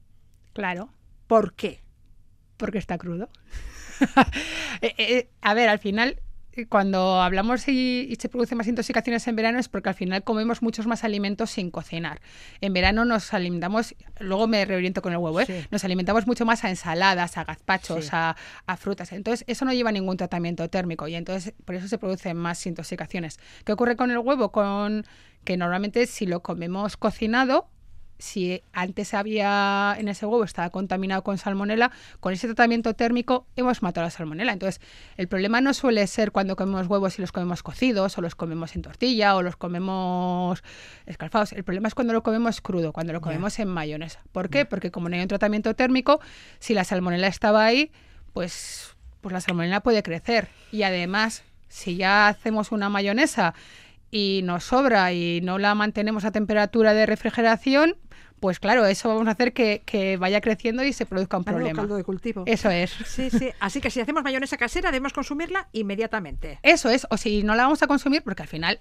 [0.53, 0.89] Claro.
[1.27, 1.83] ¿Por qué?
[2.57, 3.29] Porque está crudo.
[4.81, 6.19] Eh, eh, a ver, al final,
[6.69, 10.85] cuando hablamos y, se producen más intoxicaciones en verano es porque al final comemos muchos
[10.85, 12.21] más alimentos sin cocinar.
[12.59, 15.67] En verano nos alimentamos, luego me reoriento con el huevo, ¿eh?
[15.71, 18.35] nos alimentamos mucho más a ensaladas, a gazpachos, a,
[18.77, 19.11] frutas.
[19.11, 23.39] Entonces, eso no lleva ningún tratamiento térmico y entonces por eso se producen más intoxicaciones.
[23.63, 24.51] ¿Qué ocurre con el huevo?
[24.51, 25.05] Con
[25.43, 27.67] que normalmente si lo comemos cocinado,
[28.21, 33.81] si antes había en ese huevo estaba contaminado con salmonela, con ese tratamiento térmico hemos
[33.81, 34.53] matado la salmonela.
[34.53, 34.79] Entonces,
[35.17, 38.75] el problema no suele ser cuando comemos huevos y los comemos cocidos, o los comemos
[38.75, 40.63] en tortilla, o los comemos
[41.05, 41.53] escalfados.
[41.53, 44.21] El problema es cuando lo comemos crudo, cuando lo comemos en mayonesa.
[44.31, 44.65] ¿Por qué?
[44.65, 46.21] Porque como no hay un tratamiento térmico,
[46.59, 47.91] si la salmonela estaba ahí,
[48.33, 50.47] pues, pues la salmonela puede crecer.
[50.71, 53.55] Y además, si ya hacemos una mayonesa
[54.11, 57.95] y nos sobra y no la mantenemos a temperatura de refrigeración,
[58.41, 61.81] pues claro, eso vamos a hacer que, vaya creciendo y se produzca un problema.
[61.81, 62.43] caldo de cultivo.
[62.47, 62.91] Eso es.
[63.05, 63.51] Sí, sí.
[63.59, 66.59] Así que si hacemos mayonesa casera, debemos consumirla inmediatamente.
[66.63, 67.05] Eso es.
[67.11, 68.79] O si no la vamos a consumir, porque al final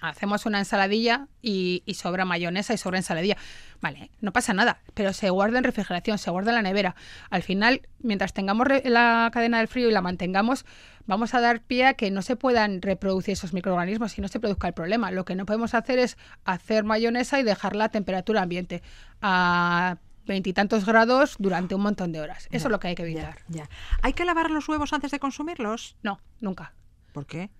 [0.00, 3.36] hacemos una ensaladilla y, sobra mayonesa y sobra ensaladilla.
[3.80, 6.94] Vale, no pasa nada, pero se guarda en refrigeración, se guarda en la nevera.
[7.30, 10.64] Al final, mientras tengamos la cadena del frío y la mantengamos,
[11.06, 14.40] vamos a dar pie a que no se puedan reproducir esos microorganismos y no se
[14.40, 15.10] produzca el problema.
[15.10, 18.82] Lo que no podemos hacer es hacer mayonesa y dejarla a temperatura ambiente,
[19.20, 22.48] a veintitantos grados durante un montón de horas.
[22.50, 23.38] Eso es lo que hay que evitar.
[23.48, 23.68] ya.
[24.02, 25.96] ¿Hay que lavar los huevos antes de consumirlos?
[26.02, 26.74] No, nunca.
[27.12, 27.50] ¿Por qué?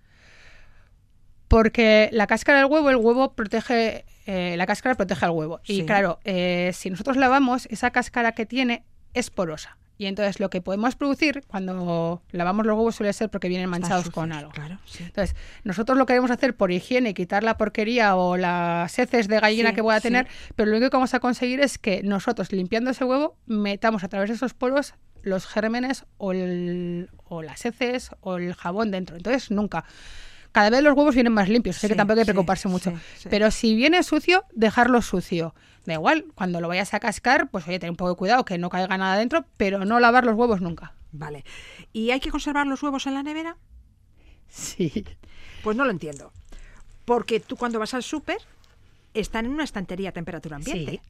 [1.47, 5.61] Porque la cáscara del huevo, el huevo protege, eh, la cáscara protege al huevo.
[5.65, 9.77] Y claro, eh, si nosotros lavamos, esa cáscara que tiene es porosa.
[10.03, 14.09] Y entonces lo que podemos producir cuando lavamos los huevos suele ser porque vienen manchados
[14.09, 14.51] con algo.
[14.51, 15.03] Claro, sí.
[15.03, 19.69] Entonces, nosotros lo queremos hacer por higiene, quitar la porquería o las heces de gallina
[19.69, 20.09] Sí, que pueda sí.
[20.09, 24.03] tener, pero lo único que vamos a conseguir es que nosotros, limpiando ese huevo, metamos
[24.03, 28.91] a través de esos poros los gérmenes o, el- o las heces o el jabón
[28.91, 29.15] dentro.
[29.15, 29.85] Entonces, nunca.
[30.51, 32.91] Cada vez los huevos vienen más limpios, así que tampoco hay que sí, preocuparse mucho.
[33.17, 33.27] sí.
[33.29, 35.55] Pero si viene sucio, dejarlo sucio.
[35.85, 38.57] Da igual, cuando lo vayas a cascar, pues oye, ten un poco de cuidado que
[38.57, 40.93] no caiga nada dentro, pero no lavar los huevos nunca.
[41.11, 41.43] Vale.
[41.91, 43.57] ¿Y hay que conservar los huevos en la nevera?
[44.47, 45.05] Sí.
[45.63, 46.31] Pues no lo entiendo.
[47.05, 48.37] Porque tú cuando vas al súper
[49.13, 50.91] están en una estantería a temperatura ambiente.
[50.91, 51.01] Sí.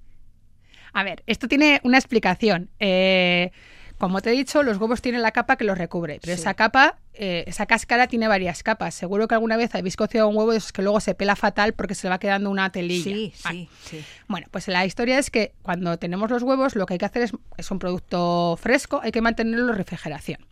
[0.94, 2.70] A ver, esto tiene una explicación.
[2.80, 3.52] Eh,
[3.98, 6.42] como te he dicho, los huevos tienen la capa que los recubre, pero Sí.
[6.42, 8.94] esa capa, eh, esa cáscara tiene varias capas.
[8.96, 11.74] Seguro que alguna vez habéis cocido un huevo de esos que luego se pela fatal
[11.74, 13.04] porque se le va quedando una telilla.
[13.04, 13.70] Sí, Vale.
[13.84, 14.06] sí, sí.
[14.28, 17.24] Bueno, pues la historia es que cuando tenemos los huevos, lo que hay que hacer
[17.24, 20.46] es, es un producto fresco, hay que mantenerlo en refrigeración.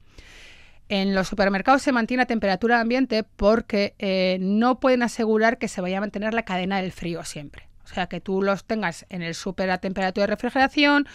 [0.89, 5.79] En los supermercados se mantiene a temperatura ambiente porque eh, no pueden asegurar que se
[5.81, 7.69] vaya a mantener la cadena del frío siempre.
[7.91, 11.07] O sea, que tú los tengas en el súper a temperatura de refrigeración,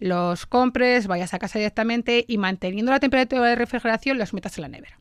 [0.00, 4.62] los compres, vayas a casa directamente y manteniendo la temperatura de refrigeración los metas en
[4.62, 4.98] la nevera.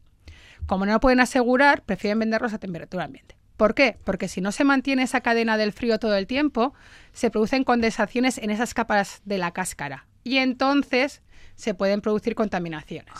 [0.68, 3.36] Como no lo pueden asegurar, prefieren venderlos a temperatura ambiente.
[3.58, 3.98] ¿Por qué?
[4.04, 6.74] Porque si no se mantiene esa cadena del frío todo el tiempo,
[7.14, 10.08] se producen condensaciones en esas capas de la cáscara.
[10.24, 11.22] Y entonces
[11.56, 13.14] se pueden producir contaminaciones.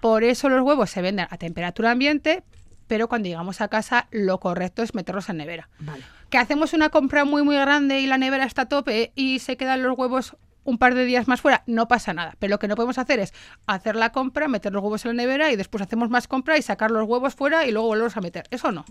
[0.00, 2.42] Por eso los huevos se venden a temperatura ambiente,
[2.86, 5.68] pero cuando llegamos a casa lo correcto es meterlos en nevera.
[5.78, 6.04] Vale.
[6.36, 9.56] Que hacemos una compra muy muy grande y la nevera está a tope y se
[9.56, 12.34] quedan los huevos un par de días más fuera, no pasa nada.
[12.38, 13.32] Pero lo que no podemos hacer es
[13.66, 16.60] hacer la compra, meter los huevos en la nevera y después hacemos más compra y
[16.60, 18.44] sacar los huevos fuera y luego volverlos a meter.
[18.50, 18.84] Eso no.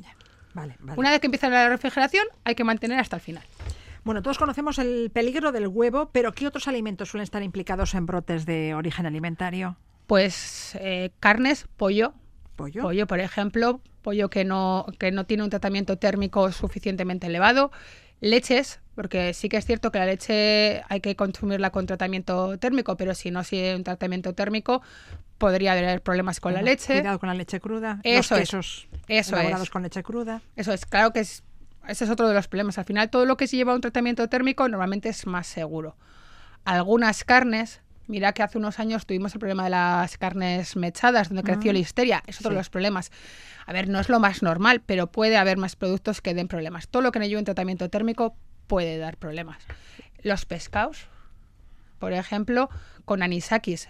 [0.55, 0.99] Vale, vale.
[0.99, 3.43] Una vez que empieza la refrigeración hay que mantener hasta el final.
[4.03, 8.07] Bueno, todos conocemos el peligro del huevo, pero ¿qué otros alimentos suelen estar implicados en
[8.07, 9.77] brotes de origen alimentario?
[10.07, 12.15] Pues eh, carnes, pollo,
[12.55, 12.81] Pollo.
[12.83, 17.71] Pollo, por ejemplo, pollo que no, que no tiene un tratamiento térmico suficientemente elevado.
[18.21, 22.95] Leches, porque sí que es cierto que la leche hay que consumirla con tratamiento térmico,
[22.95, 24.81] pero si no sigue un tratamiento térmico,
[25.37, 26.93] podría haber problemas con la leche.
[26.99, 27.99] Cuidado con la leche cruda.
[28.03, 28.49] Eso los es.
[28.49, 29.69] quesos Eso elaborados es.
[29.69, 30.41] con leche cruda.
[30.55, 31.43] Eso es, claro que es,
[31.87, 32.77] ese es otro de los problemas.
[32.77, 35.97] Al final, todo lo que se lleva a un tratamiento térmico normalmente es más seguro.
[36.63, 41.43] Algunas carnes, mira que hace unos años tuvimos el problema de las carnes mechadas, donde
[41.43, 42.53] creció la histeria, es otro Sí.
[42.55, 43.11] de los problemas.
[43.65, 46.87] A ver, no es lo más normal, pero puede haber más productos que den problemas.
[46.87, 48.35] Todo lo que no lleve un tratamiento térmico
[48.67, 49.63] puede dar problemas.
[50.23, 51.07] Los pescados,
[51.99, 52.69] por ejemplo,
[53.05, 53.89] con anisakis.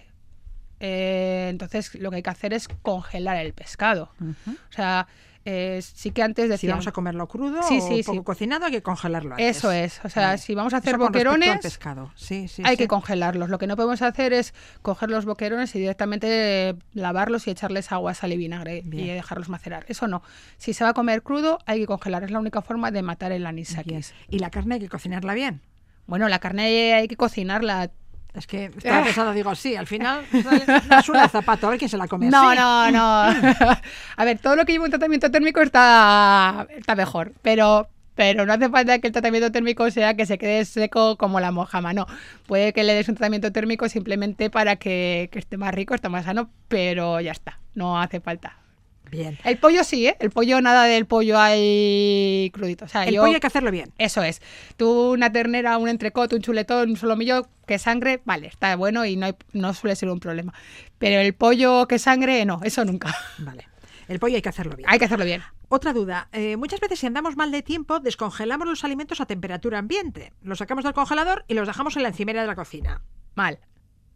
[0.80, 4.12] Eh, entonces, lo que hay que hacer es congelar el pescado.
[4.21, 5.08] O sea,
[5.45, 6.71] eh, sí que antes Si decían...
[6.71, 8.23] vamos a comerlo crudo Sí, o sí, poco sí.
[8.23, 9.58] cocinado, hay que congelarlo antes.
[9.58, 10.01] Eso es.
[10.03, 10.38] O sea, Vale.
[10.39, 12.12] si vamos a hacer Eso boquerones, pescado.
[12.15, 13.49] Sí, sí, hay que congelarlos.
[13.49, 16.27] Lo que no podemos hacer es coger los boquerones y directamente
[16.69, 19.05] eh, lavarlos y echarles agua, sal y vinagre Bien.
[19.05, 19.86] y dejarlos macerar.
[19.88, 20.23] Eso no.
[20.58, 22.23] Si se va a comer crudo, hay que congelar.
[22.23, 24.13] Es la única forma de matar el anisakis.
[24.29, 25.62] Y la carne hay que cocinarla bien.
[26.08, 27.91] Bueno, la carne hay que cocinarla.
[28.35, 31.97] Es que estaba pensando, digo, sí, al final es una zapato, a ver quién se
[31.97, 32.99] la come No, no, no.
[34.17, 38.53] a ver, todo lo que lleva un tratamiento térmico está, está mejor, pero, pero no
[38.53, 42.07] hace falta que el tratamiento térmico sea que se quede seco como la mojama, no.
[42.45, 46.09] Puede que le des un tratamiento térmico simplemente para que, que esté más rico, esté
[46.09, 48.64] más sano, pero ya está, no hace falta.
[49.11, 49.37] Bien.
[49.43, 50.17] El pollo sí, ¿eh?
[50.19, 52.85] El pollo, nada del pollo ahí crudito.
[52.85, 53.93] O sea, El yo- pollo hay que hacerlo bien.
[53.97, 54.41] Eso es.
[54.77, 59.15] Tú una ternera, un entrecot, un chuletón, un solomillo que sangre, vale, está bueno y
[59.15, 60.53] no, hay- no suele ser un problema.
[60.97, 63.15] Pero el pollo que sangre, no, eso nunca.
[63.39, 63.67] Vale.
[64.07, 64.87] El pollo hay que hacerlo bien.
[64.89, 65.41] Hay que hacerlo bien.
[65.67, 66.29] Otra duda.
[66.31, 70.31] eh, muchas veces si andamos mal de tiempo, descongelamos los alimentos a temperatura ambiente.
[70.43, 73.01] Los sacamos del congelador y los dejamos en la encimera de la cocina.
[73.33, 73.59] Mal.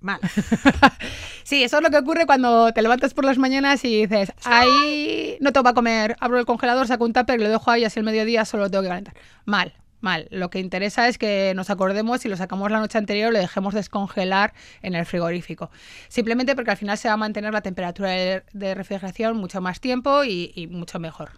[0.02, 0.20] Mal.
[1.44, 5.36] Sí, eso es lo que ocurre cuando te levantas por las mañanas y dices, ahí
[5.42, 8.00] no tengo para comer, abro el congelador, saco un tupper y lo dejo ahí, así
[8.00, 9.16] el mediodía solo lo tengo que calentar.
[9.46, 10.28] Mal, mal.
[10.32, 13.74] Lo que interesa es que nos acordemos y lo sacamos la noche anterior lo dejemos
[13.74, 15.70] descongelar en el frigorífico.
[16.08, 20.24] Simplemente porque al final se va a mantener la temperatura de, refrigeración mucho más tiempo
[20.24, 21.32] y, y mucho mejor.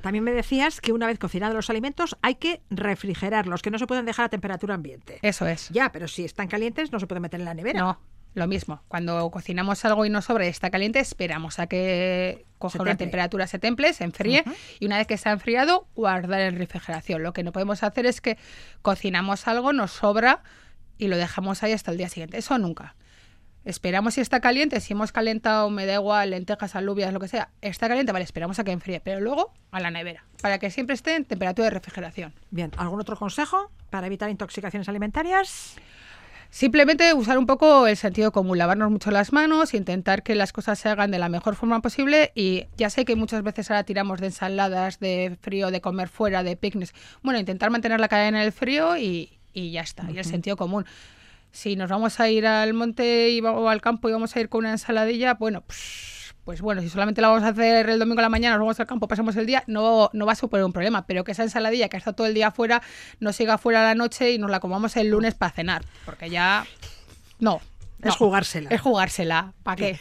[0.00, 3.86] También me decías que una vez cocinados los alimentos hay que refrigerarlos, que no se
[3.86, 5.18] pueden dejar a temperatura ambiente.
[5.22, 5.68] Eso es.
[5.70, 7.80] Ya, pero si están calientes no se pueden meter en la nevera.
[7.80, 7.98] No,
[8.34, 8.82] lo mismo.
[8.88, 12.96] Cuando cocinamos algo y nos sobra y está caliente, esperamos a que coja Se una
[12.96, 14.44] temperatura, se temple, se enfríe
[14.80, 17.22] y una vez que está enfriado, guardar en refrigeración.
[17.22, 18.38] Lo que no podemos hacer es que
[18.82, 20.42] cocinamos algo, nos sobra
[20.98, 22.38] y lo dejamos ahí hasta el día siguiente.
[22.38, 22.94] Eso nunca.
[23.66, 27.50] Esperamos si está caliente, si hemos calentado, me da igual, lentejas, alubias, lo que sea,
[27.60, 30.94] está caliente, vale, esperamos a que enfríe, pero luego a la nevera, para que siempre
[30.94, 32.32] esté en temperatura de refrigeración.
[32.52, 35.74] Bien, ¿algún otro consejo para evitar intoxicaciones alimentarias?
[36.56, 40.78] Simplemente usar un poco el sentido común, lavarnos mucho las manos, intentar que las cosas
[40.78, 42.32] se hagan de la mejor forma posible.
[42.34, 46.42] Y ya sé que muchas veces ahora tiramos de ensaladas, de frío, de comer fuera,
[46.42, 46.94] de picnics.
[47.22, 50.56] Bueno, intentar mantener la cadena en el frío y, y ya está, y el sentido
[50.56, 50.86] común.
[51.52, 54.48] Si nos vamos a ir al monte y, o al campo y vamos a ir
[54.48, 56.15] con una ensaladilla, bueno, pues,
[56.46, 58.78] pues, bueno, si solamente la vamos a hacer el domingo a la mañana, nos vamos
[58.78, 61.42] al campo, pasamos el día, no, no va a suponer un problema, pero que esa
[61.42, 62.82] ensaladilla que ha estado todo el día afuera,
[63.18, 66.30] no siga fuera a la noche y nos la comamos el lunes para cenar, porque
[66.30, 66.64] ya...
[67.40, 67.60] No,
[68.02, 68.70] es jugársela.
[68.70, 69.52] Es jugársela.
[69.62, 69.98] ¿Para qué?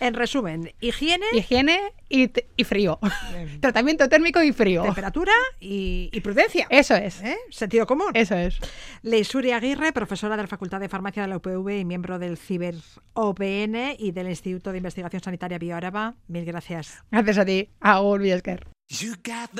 [0.00, 1.26] En resumen, higiene.
[1.32, 2.98] Higiene y, y frío.
[3.60, 4.82] Tratamiento térmico y frío.
[4.82, 6.66] Temperatura y, prudencia.
[6.70, 7.22] Eso es.
[7.22, 7.36] ¿Eh?
[7.50, 8.10] Sentido común.
[8.14, 8.58] Eso es.
[9.02, 12.74] Leisuri Aguirre, profesora de la Facultad de Farmacia de la UPV y miembro del Ciber
[13.12, 16.14] OPN y del Instituto de Investigación Sanitaria BioAraba.
[16.28, 17.04] Mil gracias.
[17.10, 17.68] Gracias a ti.
[17.80, 18.66] Agur Viesker.
[18.88, 19.50] You got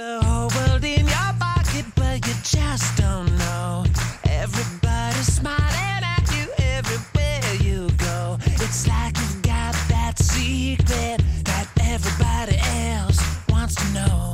[8.66, 12.56] It's like you've got that secret that everybody
[12.88, 14.33] else wants to know.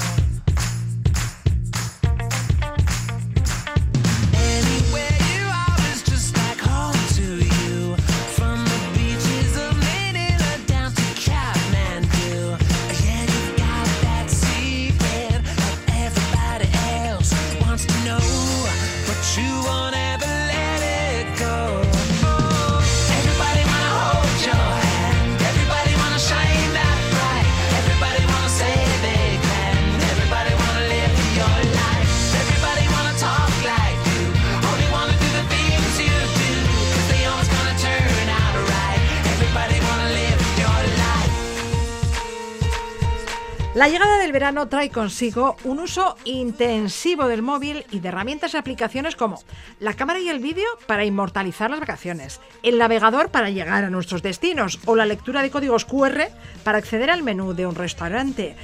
[43.80, 48.58] La llegada del verano trae consigo un uso intensivo del móvil y de herramientas y
[48.58, 49.42] aplicaciones como
[49.78, 54.20] la cámara y el vídeo para inmortalizar las vacaciones, el navegador para llegar a nuestros
[54.20, 56.24] destinos o la lectura de códigos QR
[56.62, 58.54] para acceder al menú de un restaurante.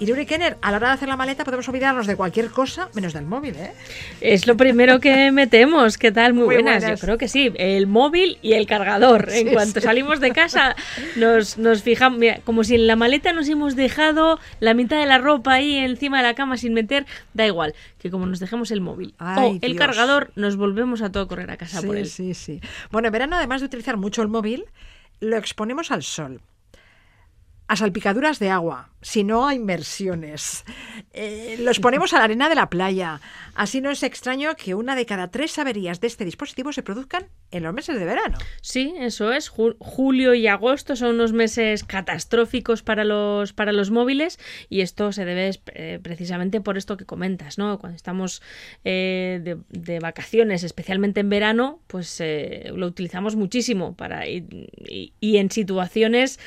[0.00, 2.88] Y Yuri Kenner, a la hora de hacer la maleta podemos olvidarnos de cualquier cosa
[2.94, 3.72] menos del móvil, ¿eh?
[4.20, 5.98] Es lo primero que metemos.
[5.98, 6.34] ¿Qué tal?
[6.34, 6.84] Muy, buenas.
[6.84, 7.52] Yo creo que sí.
[7.54, 9.28] El móvil y el cargador.
[9.30, 10.74] en cuanto salimos de casa,
[11.14, 12.18] nos, nos fijamos.
[12.18, 15.76] Mira, como si en la maleta nos hemos dejado la mitad de la ropa ahí
[15.76, 17.74] encima de la cama sin meter, da igual.
[17.98, 21.56] Que como nos dejemos el móvil o el cargador, nos volvemos a todo correr a
[21.56, 22.06] casa por él.
[22.06, 22.60] Sí, sí.
[22.90, 24.64] Bueno, en verano, además de utilizar mucho el móvil,
[25.20, 26.40] lo exponemos al sol
[27.66, 30.64] a salpicaduras de agua, si no a inmersiones.
[31.14, 33.20] Eh, los ponemos a la arena de la playa.
[33.54, 37.28] Así no es extraño que una de cada tres averías de este dispositivo se produzcan
[37.50, 38.36] en los meses de verano.
[38.60, 39.48] Sí, eso es.
[39.48, 44.38] julio y agosto son unos meses catastróficos para los, para los móviles
[44.68, 47.78] y esto se debe eh, precisamente por esto que comentas, ¿no?
[47.78, 48.42] Cuando estamos
[48.84, 52.20] eh, de, vacaciones, especialmente en verano, pues
[52.74, 56.38] lo utilizamos muchísimo para y en situaciones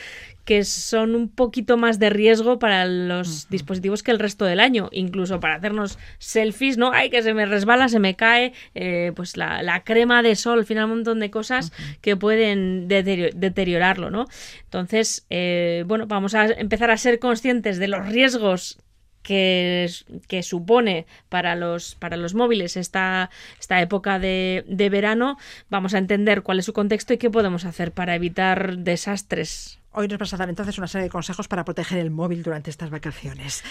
[0.47, 4.87] que son un poquito más de riesgo para los dispositivos que el resto del año,
[4.93, 6.93] incluso para hacernos selfies, ¿no?
[6.93, 10.65] Ay, que se me resbala, se me cae, eh, pues la, crema de sol, al
[10.65, 14.25] final un montón de cosas que pueden deteriorarlo, ¿no?
[14.63, 18.77] Entonces, eh, bueno, vamos a empezar a ser conscientes de los riesgos
[19.23, 19.89] que,
[20.29, 25.37] que, supone para los, para los móviles esta, esta época de, de, verano,
[25.69, 30.07] vamos a entender cuál es su contexto y qué podemos hacer para evitar desastres Hoy
[30.07, 32.91] nos vas a dar entonces una serie de consejos para proteger el móvil durante estas
[32.91, 33.63] vacaciones.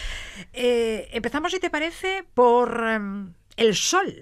[0.52, 4.12] Eh, empezamos, si te parece, por em, el sol.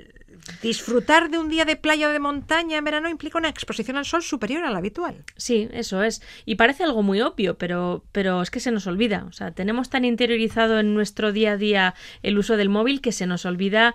[0.60, 4.04] Disfrutar de un día de playa o de montaña en verano implica una exposición al
[4.04, 5.24] sol superior a la habitual.
[5.38, 6.20] Sí, eso es.
[6.44, 9.24] Y parece algo muy obvio, pero, pero es que se nos olvida.
[9.26, 13.12] O sea, tenemos tan interiorizado en nuestro día a día el uso del móvil que
[13.12, 13.94] se nos olvida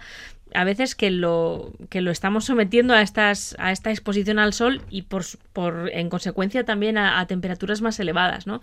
[0.54, 4.82] a veces que lo, que lo estamos sometiendo a, estas, a esta exposición al sol
[4.90, 5.24] y por,
[5.54, 8.48] por en consecuencia también a, temperaturas más elevadas.
[8.48, 8.62] ¿no?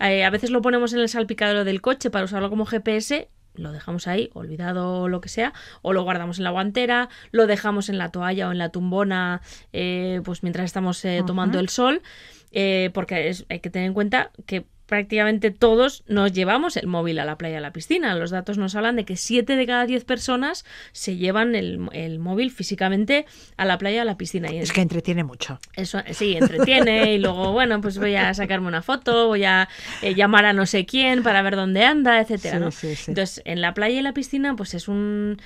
[0.00, 3.70] Eh, a veces lo ponemos en el salpicadero del coche para usarlo como GPS lo
[3.70, 5.52] dejamos ahí, olvidado o lo que sea,
[5.82, 9.42] o lo guardamos en la guantera, lo dejamos en la toalla o en la tumbona,
[9.74, 12.00] eh, pues mientras estamos eh, tomando el sol,
[12.94, 17.36] porque hay que tener en cuenta que prácticamente todos nos llevamos el móvil a la
[17.38, 18.14] playa, a la piscina.
[18.14, 22.18] Los datos nos hablan de que 7 de cada 10 personas se llevan el, el
[22.18, 23.26] móvil físicamente
[23.56, 24.52] a la playa, a la piscina.
[24.52, 25.58] Y Es que entretiene mucho.
[25.76, 29.68] eso sí, entretiene y luego, bueno, pues voy a sacarme una foto, voy a
[30.02, 32.70] eh, llamar a no sé quién para ver dónde anda, etcétera, Sí, ¿no?
[32.70, 33.10] sí, sí.
[33.12, 35.40] Entonces, en la playa y la piscina, pues es un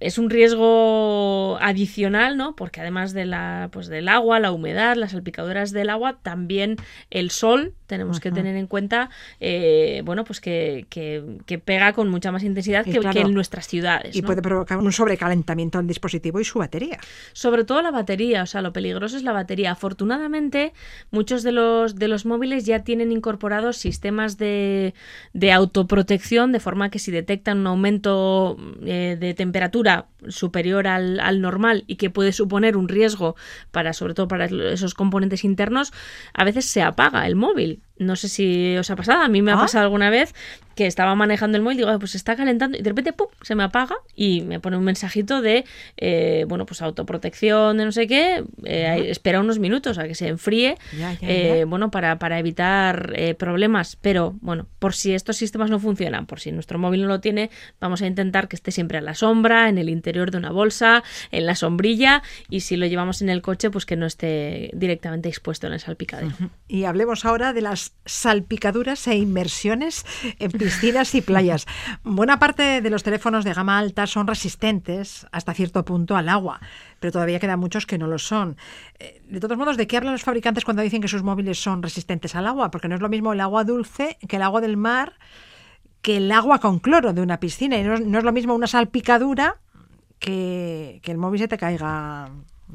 [0.00, 2.54] es un riesgo adicional, ¿no?
[2.56, 6.76] Porque además de la pues del agua, la humedad, las salpicaduras del agua, también
[7.10, 12.08] el sol tenemos que tener en cuenta, eh, bueno, pues que, que, que pega con
[12.08, 14.14] mucha más intensidad que, claro, que en nuestras ciudades.
[14.14, 14.26] Y ¿no?
[14.26, 16.98] puede provocar un sobrecalentamiento del dispositivo y su batería.
[17.32, 19.72] Sobre todo la batería, o sea, lo peligroso es la batería.
[19.72, 20.72] Afortunadamente,
[21.10, 24.94] muchos de los, de los móviles ya tienen incorporados sistemas de,
[25.32, 31.40] de autoprotección, de forma que si detectan un aumento eh, de temperatura superior al, al
[31.40, 33.36] normal y que puede suponer un riesgo
[33.70, 35.92] para, sobre todo para esos componentes internos,
[36.34, 37.82] a veces se apaga el móvil.
[38.00, 39.60] No sé si os ha pasado, a mí me ha Ah.
[39.60, 40.34] pasado alguna vez
[40.80, 43.26] que estaba manejando el móvil digo, "Ay, pues se está calentando y de repente ¡pum!
[43.42, 45.66] se me apaga y me pone un mensajito de,
[45.98, 50.28] eh, bueno, pues autoprotección de no sé qué, eh, espera unos minutos a que se
[50.28, 51.64] enfríe, Ya, ya, eh, ya.
[51.66, 56.40] bueno, para, para evitar eh, problemas, pero bueno, por si estos sistemas no funcionan, por
[56.40, 59.68] si nuestro móvil no lo tiene, vamos a intentar que esté siempre a la sombra,
[59.68, 63.42] en el interior de una bolsa, en la sombrilla y si lo llevamos en el
[63.42, 66.32] coche, pues que no esté directamente expuesto en el salpicadero.
[66.68, 70.06] Y hablemos ahora de las salpicaduras e inmersiones
[70.38, 71.66] en piscinas y playas.
[72.04, 76.60] Buena parte de los teléfonos de gama alta son resistentes hasta cierto punto al agua,
[77.00, 78.56] pero todavía quedan muchos que no lo son.
[79.00, 81.82] Eh, De todos modos, ¿de qué hablan los fabricantes cuando dicen que sus móviles son
[81.82, 82.70] resistentes al agua?
[82.70, 85.14] Porque no es lo mismo el agua dulce que el agua del mar,
[86.02, 87.76] que el agua con cloro de una piscina.
[87.76, 89.56] Y no es, lo mismo una salpicadura
[90.20, 92.30] que, que el móvil se te caiga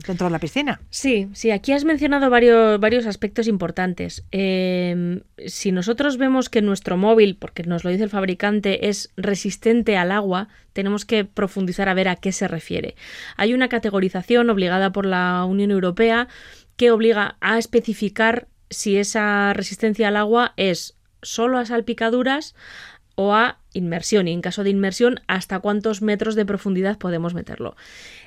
[0.07, 0.81] dentro de la piscina.
[0.89, 4.25] Sí, sí, aquí has mencionado varios, varios aspectos importantes.
[4.31, 9.97] Eh, si nosotros vemos que nuestro móvil, porque nos lo dice el fabricante, es resistente
[9.97, 12.95] al agua, tenemos que profundizar a ver a qué se refiere.
[13.37, 16.27] Hay una categorización obligada por la Unión Europea
[16.75, 22.55] que obliga a especificar si esa resistencia al agua es solo a salpicaduras
[23.15, 27.75] o a inmersión y en caso de inmersión hasta cuántos metros de profundidad podemos meterlo.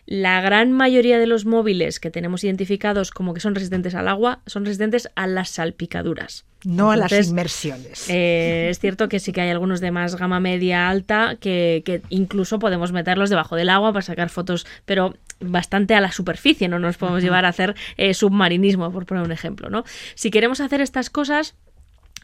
[0.07, 4.41] La gran mayoría de los móviles que tenemos identificados como que son resistentes al agua
[4.47, 6.45] son resistentes a las salpicaduras.
[6.65, 8.09] No a las inmersiones.
[8.09, 12.03] eh, es cierto que sí que hay algunos de más gama media alta que, que
[12.09, 16.79] incluso podemos meterlos debajo del agua para sacar fotos, pero bastante a la superficie, no
[16.79, 19.85] nos podemos llevar a hacer eh, submarinismo, por poner un ejemplo, ¿no?
[20.15, 21.55] Si queremos hacer estas cosas,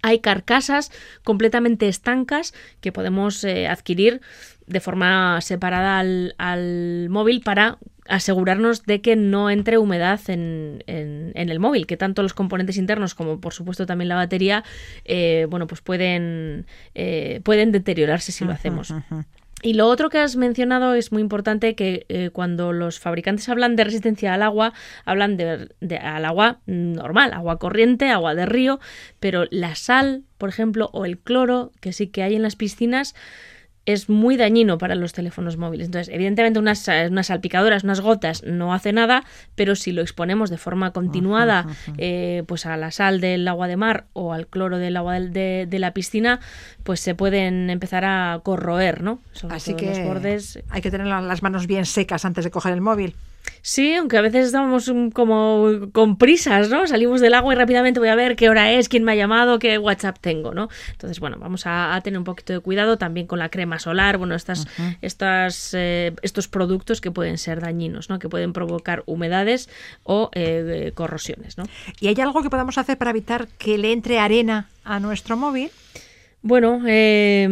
[0.05, 0.93] hay carcasas
[1.25, 4.21] completamente estancas que podemos eh, adquirir
[4.67, 11.33] de forma separada al, al móvil para asegurarnos de que no entre humedad en, en-
[11.35, 14.63] en el móvil, que tanto los componentes internos como por supuesto también la batería,
[15.07, 18.91] eh, bueno, pues pueden, eh, pueden deteriorarse si lo hacemos.
[19.67, 23.77] Y lo otro que has mencionado es muy importante que eh, cuando los fabricantes hablan
[23.77, 24.75] de resistencia al agua,
[25.07, 28.79] hablan de, de- al agua normal, agua corriente, agua de río,
[29.21, 33.15] pero la sal, por ejemplo, o el cloro, que sí que hay en las piscinas,
[33.87, 35.87] es muy dañino para los teléfonos móviles.
[35.87, 39.25] Entonces, evidentemente, unas, unas salpicaduras, unas gotas no hace nada,
[39.55, 41.67] pero si lo exponemos de forma continuada
[41.99, 45.67] eh, pues a la sal del agua de mar o al cloro del agua de,
[45.69, 46.41] de la piscina,
[46.83, 49.21] pues se pueden empezar a corroer, ¿no?
[49.33, 50.59] Sobre Así todo que los bordes.
[50.71, 53.15] hay que tener la- las manos bien secas antes de coger el móvil.
[53.63, 56.87] Sí, aunque a veces estamos como con prisas, ¿no?
[56.87, 59.59] Salimos del agua y rápidamente voy a ver qué hora es, quién me ha llamado,
[59.59, 60.69] qué WhatsApp tengo, ¿no?
[60.91, 64.19] Entonces, bueno, vamos a, a tener un poquito de cuidado también con la crema solar,
[64.19, 64.67] bueno, estas,
[65.01, 68.19] estas, eh, estos productos que pueden ser dañinos, ¿no?
[68.19, 69.69] Que pueden provocar humedades
[70.03, 71.65] o eh, corrosiones, ¿no?
[72.01, 75.71] ¿Y hay algo que podamos hacer para evitar que le entre arena a nuestro móvil?
[76.47, 77.49] Bueno, eh,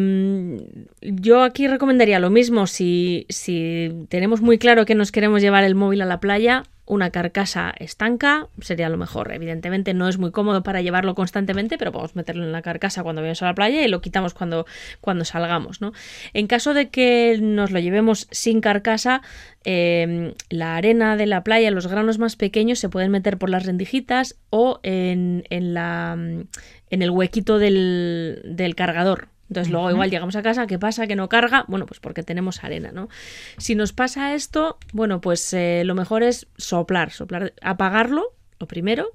[1.01, 2.67] yo aquí recomendaría lo mismo.
[2.67, 7.11] Si, si tenemos muy claro que nos queremos llevar el móvil a la playa, una
[7.11, 9.33] carcasa estanca sería lo mejor.
[9.33, 13.23] Evidentemente no es muy cómodo para llevarlo constantemente, pero podemos meterlo en la carcasa cuando
[13.23, 14.67] vayamos a la playa y lo quitamos cuando,
[15.01, 15.81] cuando salgamos.
[15.81, 15.93] ¿no?
[16.33, 19.23] En caso de que nos lo llevemos sin carcasa,
[19.65, 23.65] eh, la arena de la playa, los granos más pequeños se pueden meter por las
[23.65, 29.32] rendijitas o en, en la, en el huequito del, del cargador.
[29.53, 31.07] Entonces luego igual llegamos a casa, ¿qué pasa?
[31.07, 31.67] Que no carga.
[31.69, 33.11] Bueno, pues porque tenemos arena, ¿no?
[33.59, 39.11] Si nos pasa esto, bueno, pues eh, lo mejor es soplar, soplar, apagarlo, lo primero,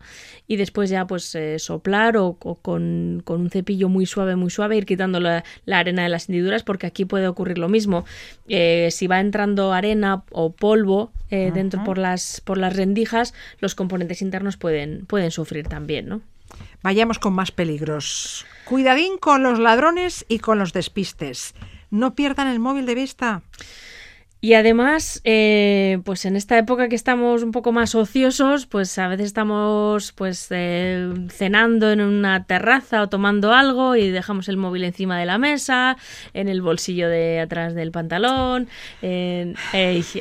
[0.45, 4.51] y después ya pues eh, soplar o, o con, con un cepillo muy suave, muy
[4.51, 8.05] suave, ir quitando la, la arena de las hendiduras, porque aquí puede ocurrir lo mismo.
[8.47, 13.73] Eh, si va entrando arena o polvo eh, dentro por las, por las rendijas, los
[13.73, 16.21] componentes internos pueden, pueden sufrir también, ¿no?
[16.83, 18.45] Vayamos con más peligros.
[18.65, 21.53] Cuidadín con los ladrones y con los despistes.
[21.89, 23.41] No pierdan el móvil de vista.
[24.39, 29.07] Y además, eh, pues en esta época que estamos un poco más ociosos, pues a
[29.07, 34.83] veces estamos pues eh, cenando en una terraza o tomando algo y dejamos el móvil
[34.83, 35.97] encima de la mesa,
[36.35, 38.67] en el bolsillo de atrás del pantalón.
[39.01, 39.55] Eh,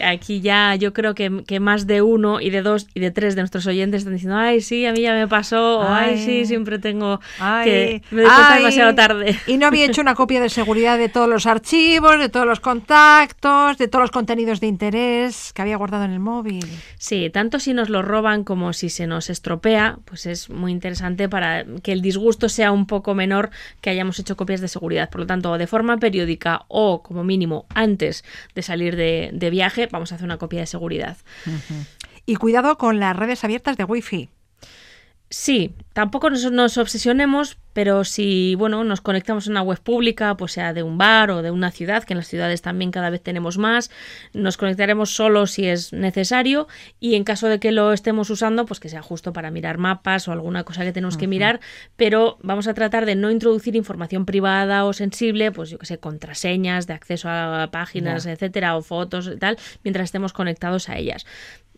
[0.02, 3.34] aquí ya yo creo que, que, más de uno y de dos y de tres
[3.34, 6.46] de nuestros oyentes están diciendo, ay, sí, a mí ya me pasó, o ay, sí,
[6.46, 7.20] siempre tengo
[7.64, 9.38] que me doy cuenta demasiado tarde.
[9.46, 12.60] Y no había hecho una copia de seguridad de todos los archivos, de todos los
[12.60, 16.66] contactos, de todos los contenidos de interés que había guardado en el móvil.
[16.98, 21.28] Sí, tanto si nos lo roban como si se nos estropea, pues es muy interesante
[21.28, 23.50] para que el disgusto sea un poco menor
[23.80, 25.10] que hayamos hecho copias de seguridad.
[25.10, 29.88] Por lo tanto, de forma periódica o como mínimo antes de salir de, de viaje,
[29.90, 31.16] vamos a hacer una copia de seguridad.
[32.26, 34.28] Y cuidado con las redes abiertas de Wi-Fi.
[35.30, 40.52] Sí, tampoco nos, nos, obsesionemos, pero si bueno, nos conectamos a una web pública, pues
[40.52, 43.22] sea de un bar o de una ciudad, que en las ciudades también cada vez
[43.22, 43.90] tenemos más,
[44.32, 46.68] nos conectaremos solo si es necesario
[47.00, 50.26] y en caso de que lo estemos usando, pues que sea justo para mirar mapas
[50.26, 51.60] o alguna cosa que tenemos que mirar,
[51.96, 55.98] pero vamos a tratar de no introducir información privada o sensible, pues yo que sé,
[55.98, 61.26] contraseñas de acceso a páginas, etcétera, o fotos y tal, mientras estemos conectados a ellas.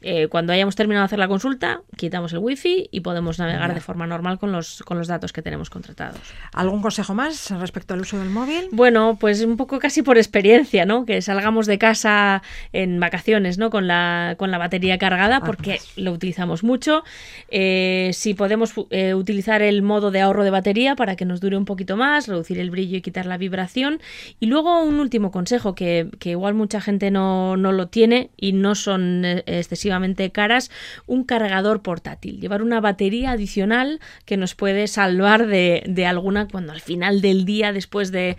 [0.01, 3.81] Eh, cuando hayamos terminado de hacer la consulta, quitamos el wifi y podemos navegar de
[3.81, 6.21] forma normal con los, con los datos que tenemos contratados.
[6.53, 8.69] ¿Algún consejo más respecto al uso del móvil?
[8.71, 11.05] Bueno, pues un poco casi por experiencia, ¿no?
[11.05, 13.71] Que salgamos de casa en vacaciones, ¿no?
[13.71, 17.03] Con la, con la batería cargada, porque lo utilizamos mucho.
[17.49, 21.57] Eh, si podemos eh, utilizar el modo de ahorro de batería para que nos dure
[21.57, 24.01] un poquito más, reducir el brillo y quitar la vibración.
[24.39, 28.53] Y luego un último consejo que, que igual mucha gente no, no lo tiene y
[28.53, 29.89] no son excesivos
[30.33, 30.71] caras,
[31.07, 36.81] un cargador portátil, llevar una batería adicional que nos puede salvar de, alguna cuando al
[36.81, 38.37] final del día, después de,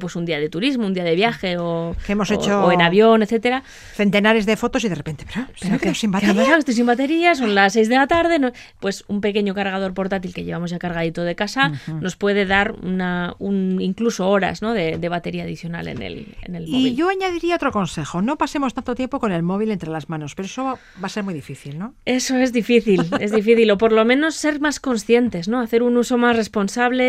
[0.00, 2.82] pues un día de turismo, un día de viaje o, que hemos hecho o en
[2.82, 3.62] avión, etcétera.
[3.94, 6.56] Centenares de fotos y de repente, pero, pero sin batería.
[6.56, 8.52] Estoy sin batería, son las 6 de la tarde.
[8.80, 13.34] Pues un pequeño cargador portátil que llevamos ya cargadito de casa nos puede dar una,
[13.38, 14.72] un, incluso horas ¿no?
[14.72, 16.86] de, batería adicional en el, en el móvil.
[16.86, 20.34] Y yo añadiría otro consejo, no pasemos tanto tiempo con el móvil entre las manos,
[20.36, 21.94] pero eso va a ser muy difícil, ¿no?
[22.04, 25.60] Eso es difícil, es difícil, o por lo menos ser más conscientes, ¿no?
[25.60, 26.59] Hacer un uso más responsable,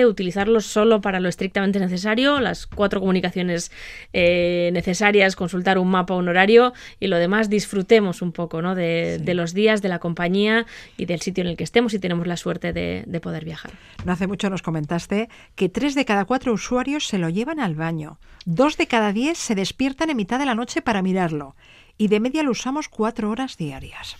[0.05, 3.71] utilizarlo solo para lo estrictamente necesario, las cuatro comunicaciones
[4.13, 8.75] eh, necesarias, consultar un mapa, un horario, y lo demás disfrutemos un poco, ¿no?
[8.75, 10.65] De, los días, de la compañía
[10.97, 13.71] y del sitio en el que estemos y tenemos la suerte de, de poder viajar.
[14.05, 17.75] No hace mucho nos comentaste que tres de cada cuatro usuarios se lo llevan al
[17.75, 21.55] baño, dos de cada diez se despiertan en mitad de la noche para mirarlo
[21.97, 24.17] y de media lo usamos cuatro horas diarias.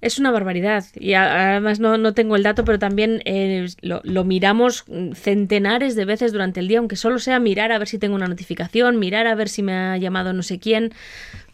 [0.00, 0.84] Es una barbaridad.
[0.94, 4.84] Y además no, no tengo el dato, pero también eh, lo, miramos
[5.14, 8.28] centenares de veces durante el día, aunque solo sea mirar a ver si tengo una
[8.28, 10.92] notificación, mirar a ver si me ha llamado no sé quién.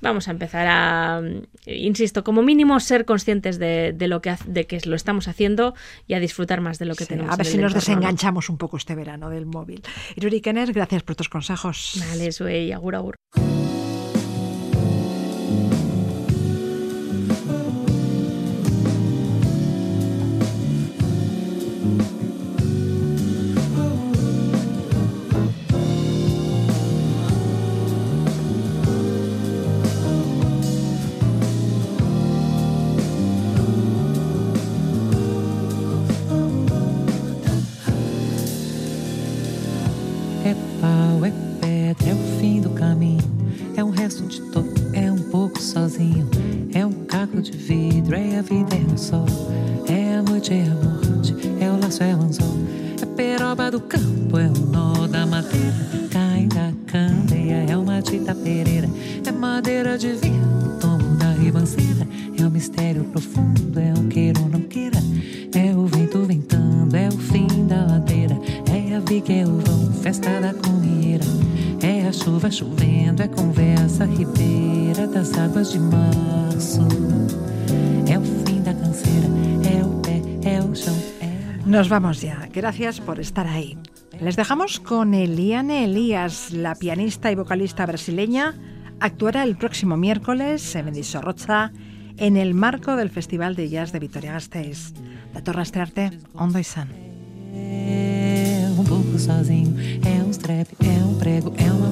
[0.02, 1.22] Vamos a empezar a,
[1.64, 5.74] insisto, como mínimo ser conscientes de, lo que de que lo estamos haciendo
[6.06, 7.32] y a disfrutar más de lo que tenemos.
[7.32, 9.82] A ver si nos desenganchamos un poco este verano del móvil.
[10.16, 11.98] Iruri Kenner, gracias por tus consejos.
[12.10, 13.16] Vale, soy agur agur.
[48.34, 49.26] É a vida, é o sol,
[49.86, 52.58] é a noite, é a morte, é o laço, é o anzol,
[53.00, 55.72] é a peroba do campo, é o nó da madeira,
[56.10, 58.90] cai da candeia, é uma tita pereira,
[59.24, 64.48] é madeira de vinho, tomo da ribanceira, é o mistério profundo, é o queira ou
[64.48, 64.98] não queira,
[65.54, 68.36] é o vento ventando, é o fim da ladeira,
[68.68, 71.24] é a viga, é o vão, festa da comieira,
[71.80, 77.03] é a chuva chovendo, é conversa ribeira das águas de março.
[81.74, 82.48] Nos vamos ya.
[82.52, 83.76] Gracias por estar ahí.
[84.20, 88.54] Les dejamos con Eliane Elías, la pianista y vocalista brasileña.
[89.00, 91.72] Actuará el próximo miércoles en Mendizorroza
[92.16, 94.92] en el marco del Festival de Jazz de Vitoria-Gasteiz.
[95.34, 96.88] La Torre Estrarte, Ondo y San.
[97.52, 99.74] um sozinho.
[100.06, 101.90] É um strap, é um prego, é uma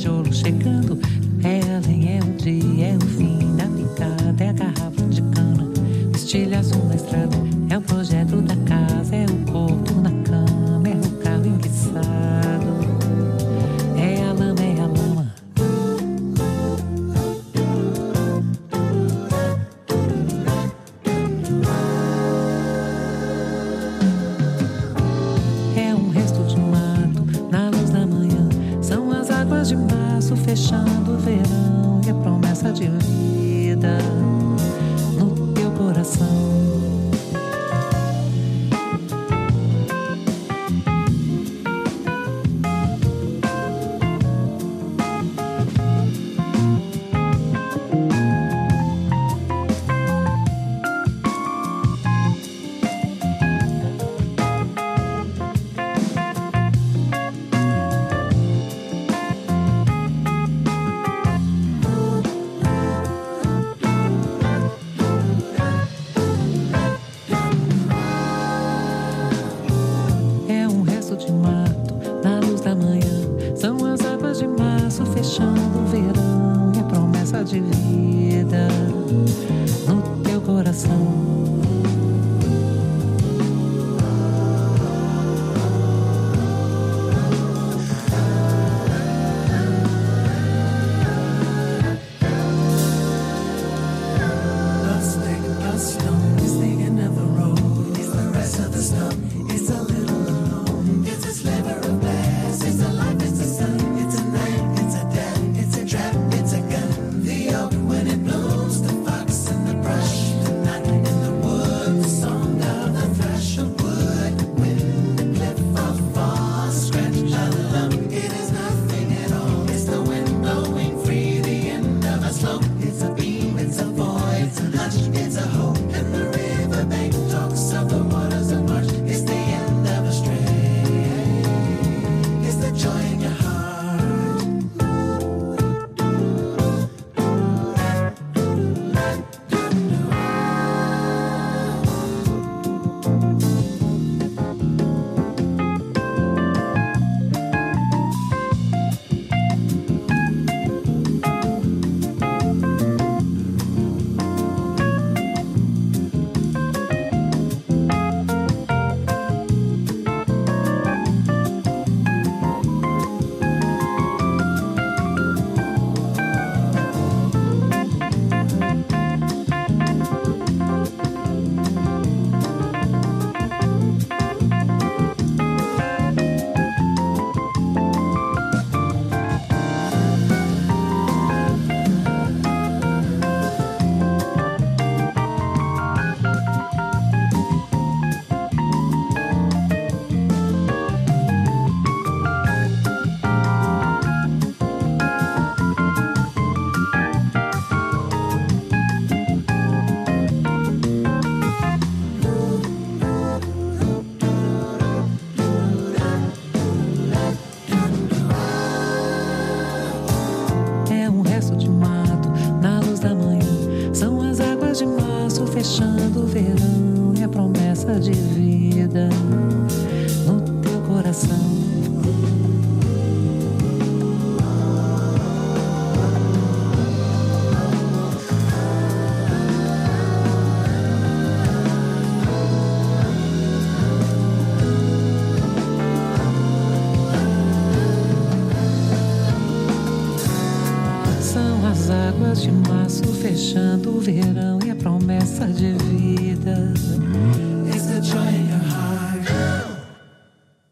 [0.00, 0.98] tijolo chegando.
[1.44, 5.70] É o dia, é o fim da picada, é a garrafa de cana,
[6.12, 7.36] o estilhaço na estrada,
[7.68, 8.69] é o projeto da casa.
[30.60, 33.96] fechando o verão e a promessa de vida
[35.18, 36.89] no teu coração.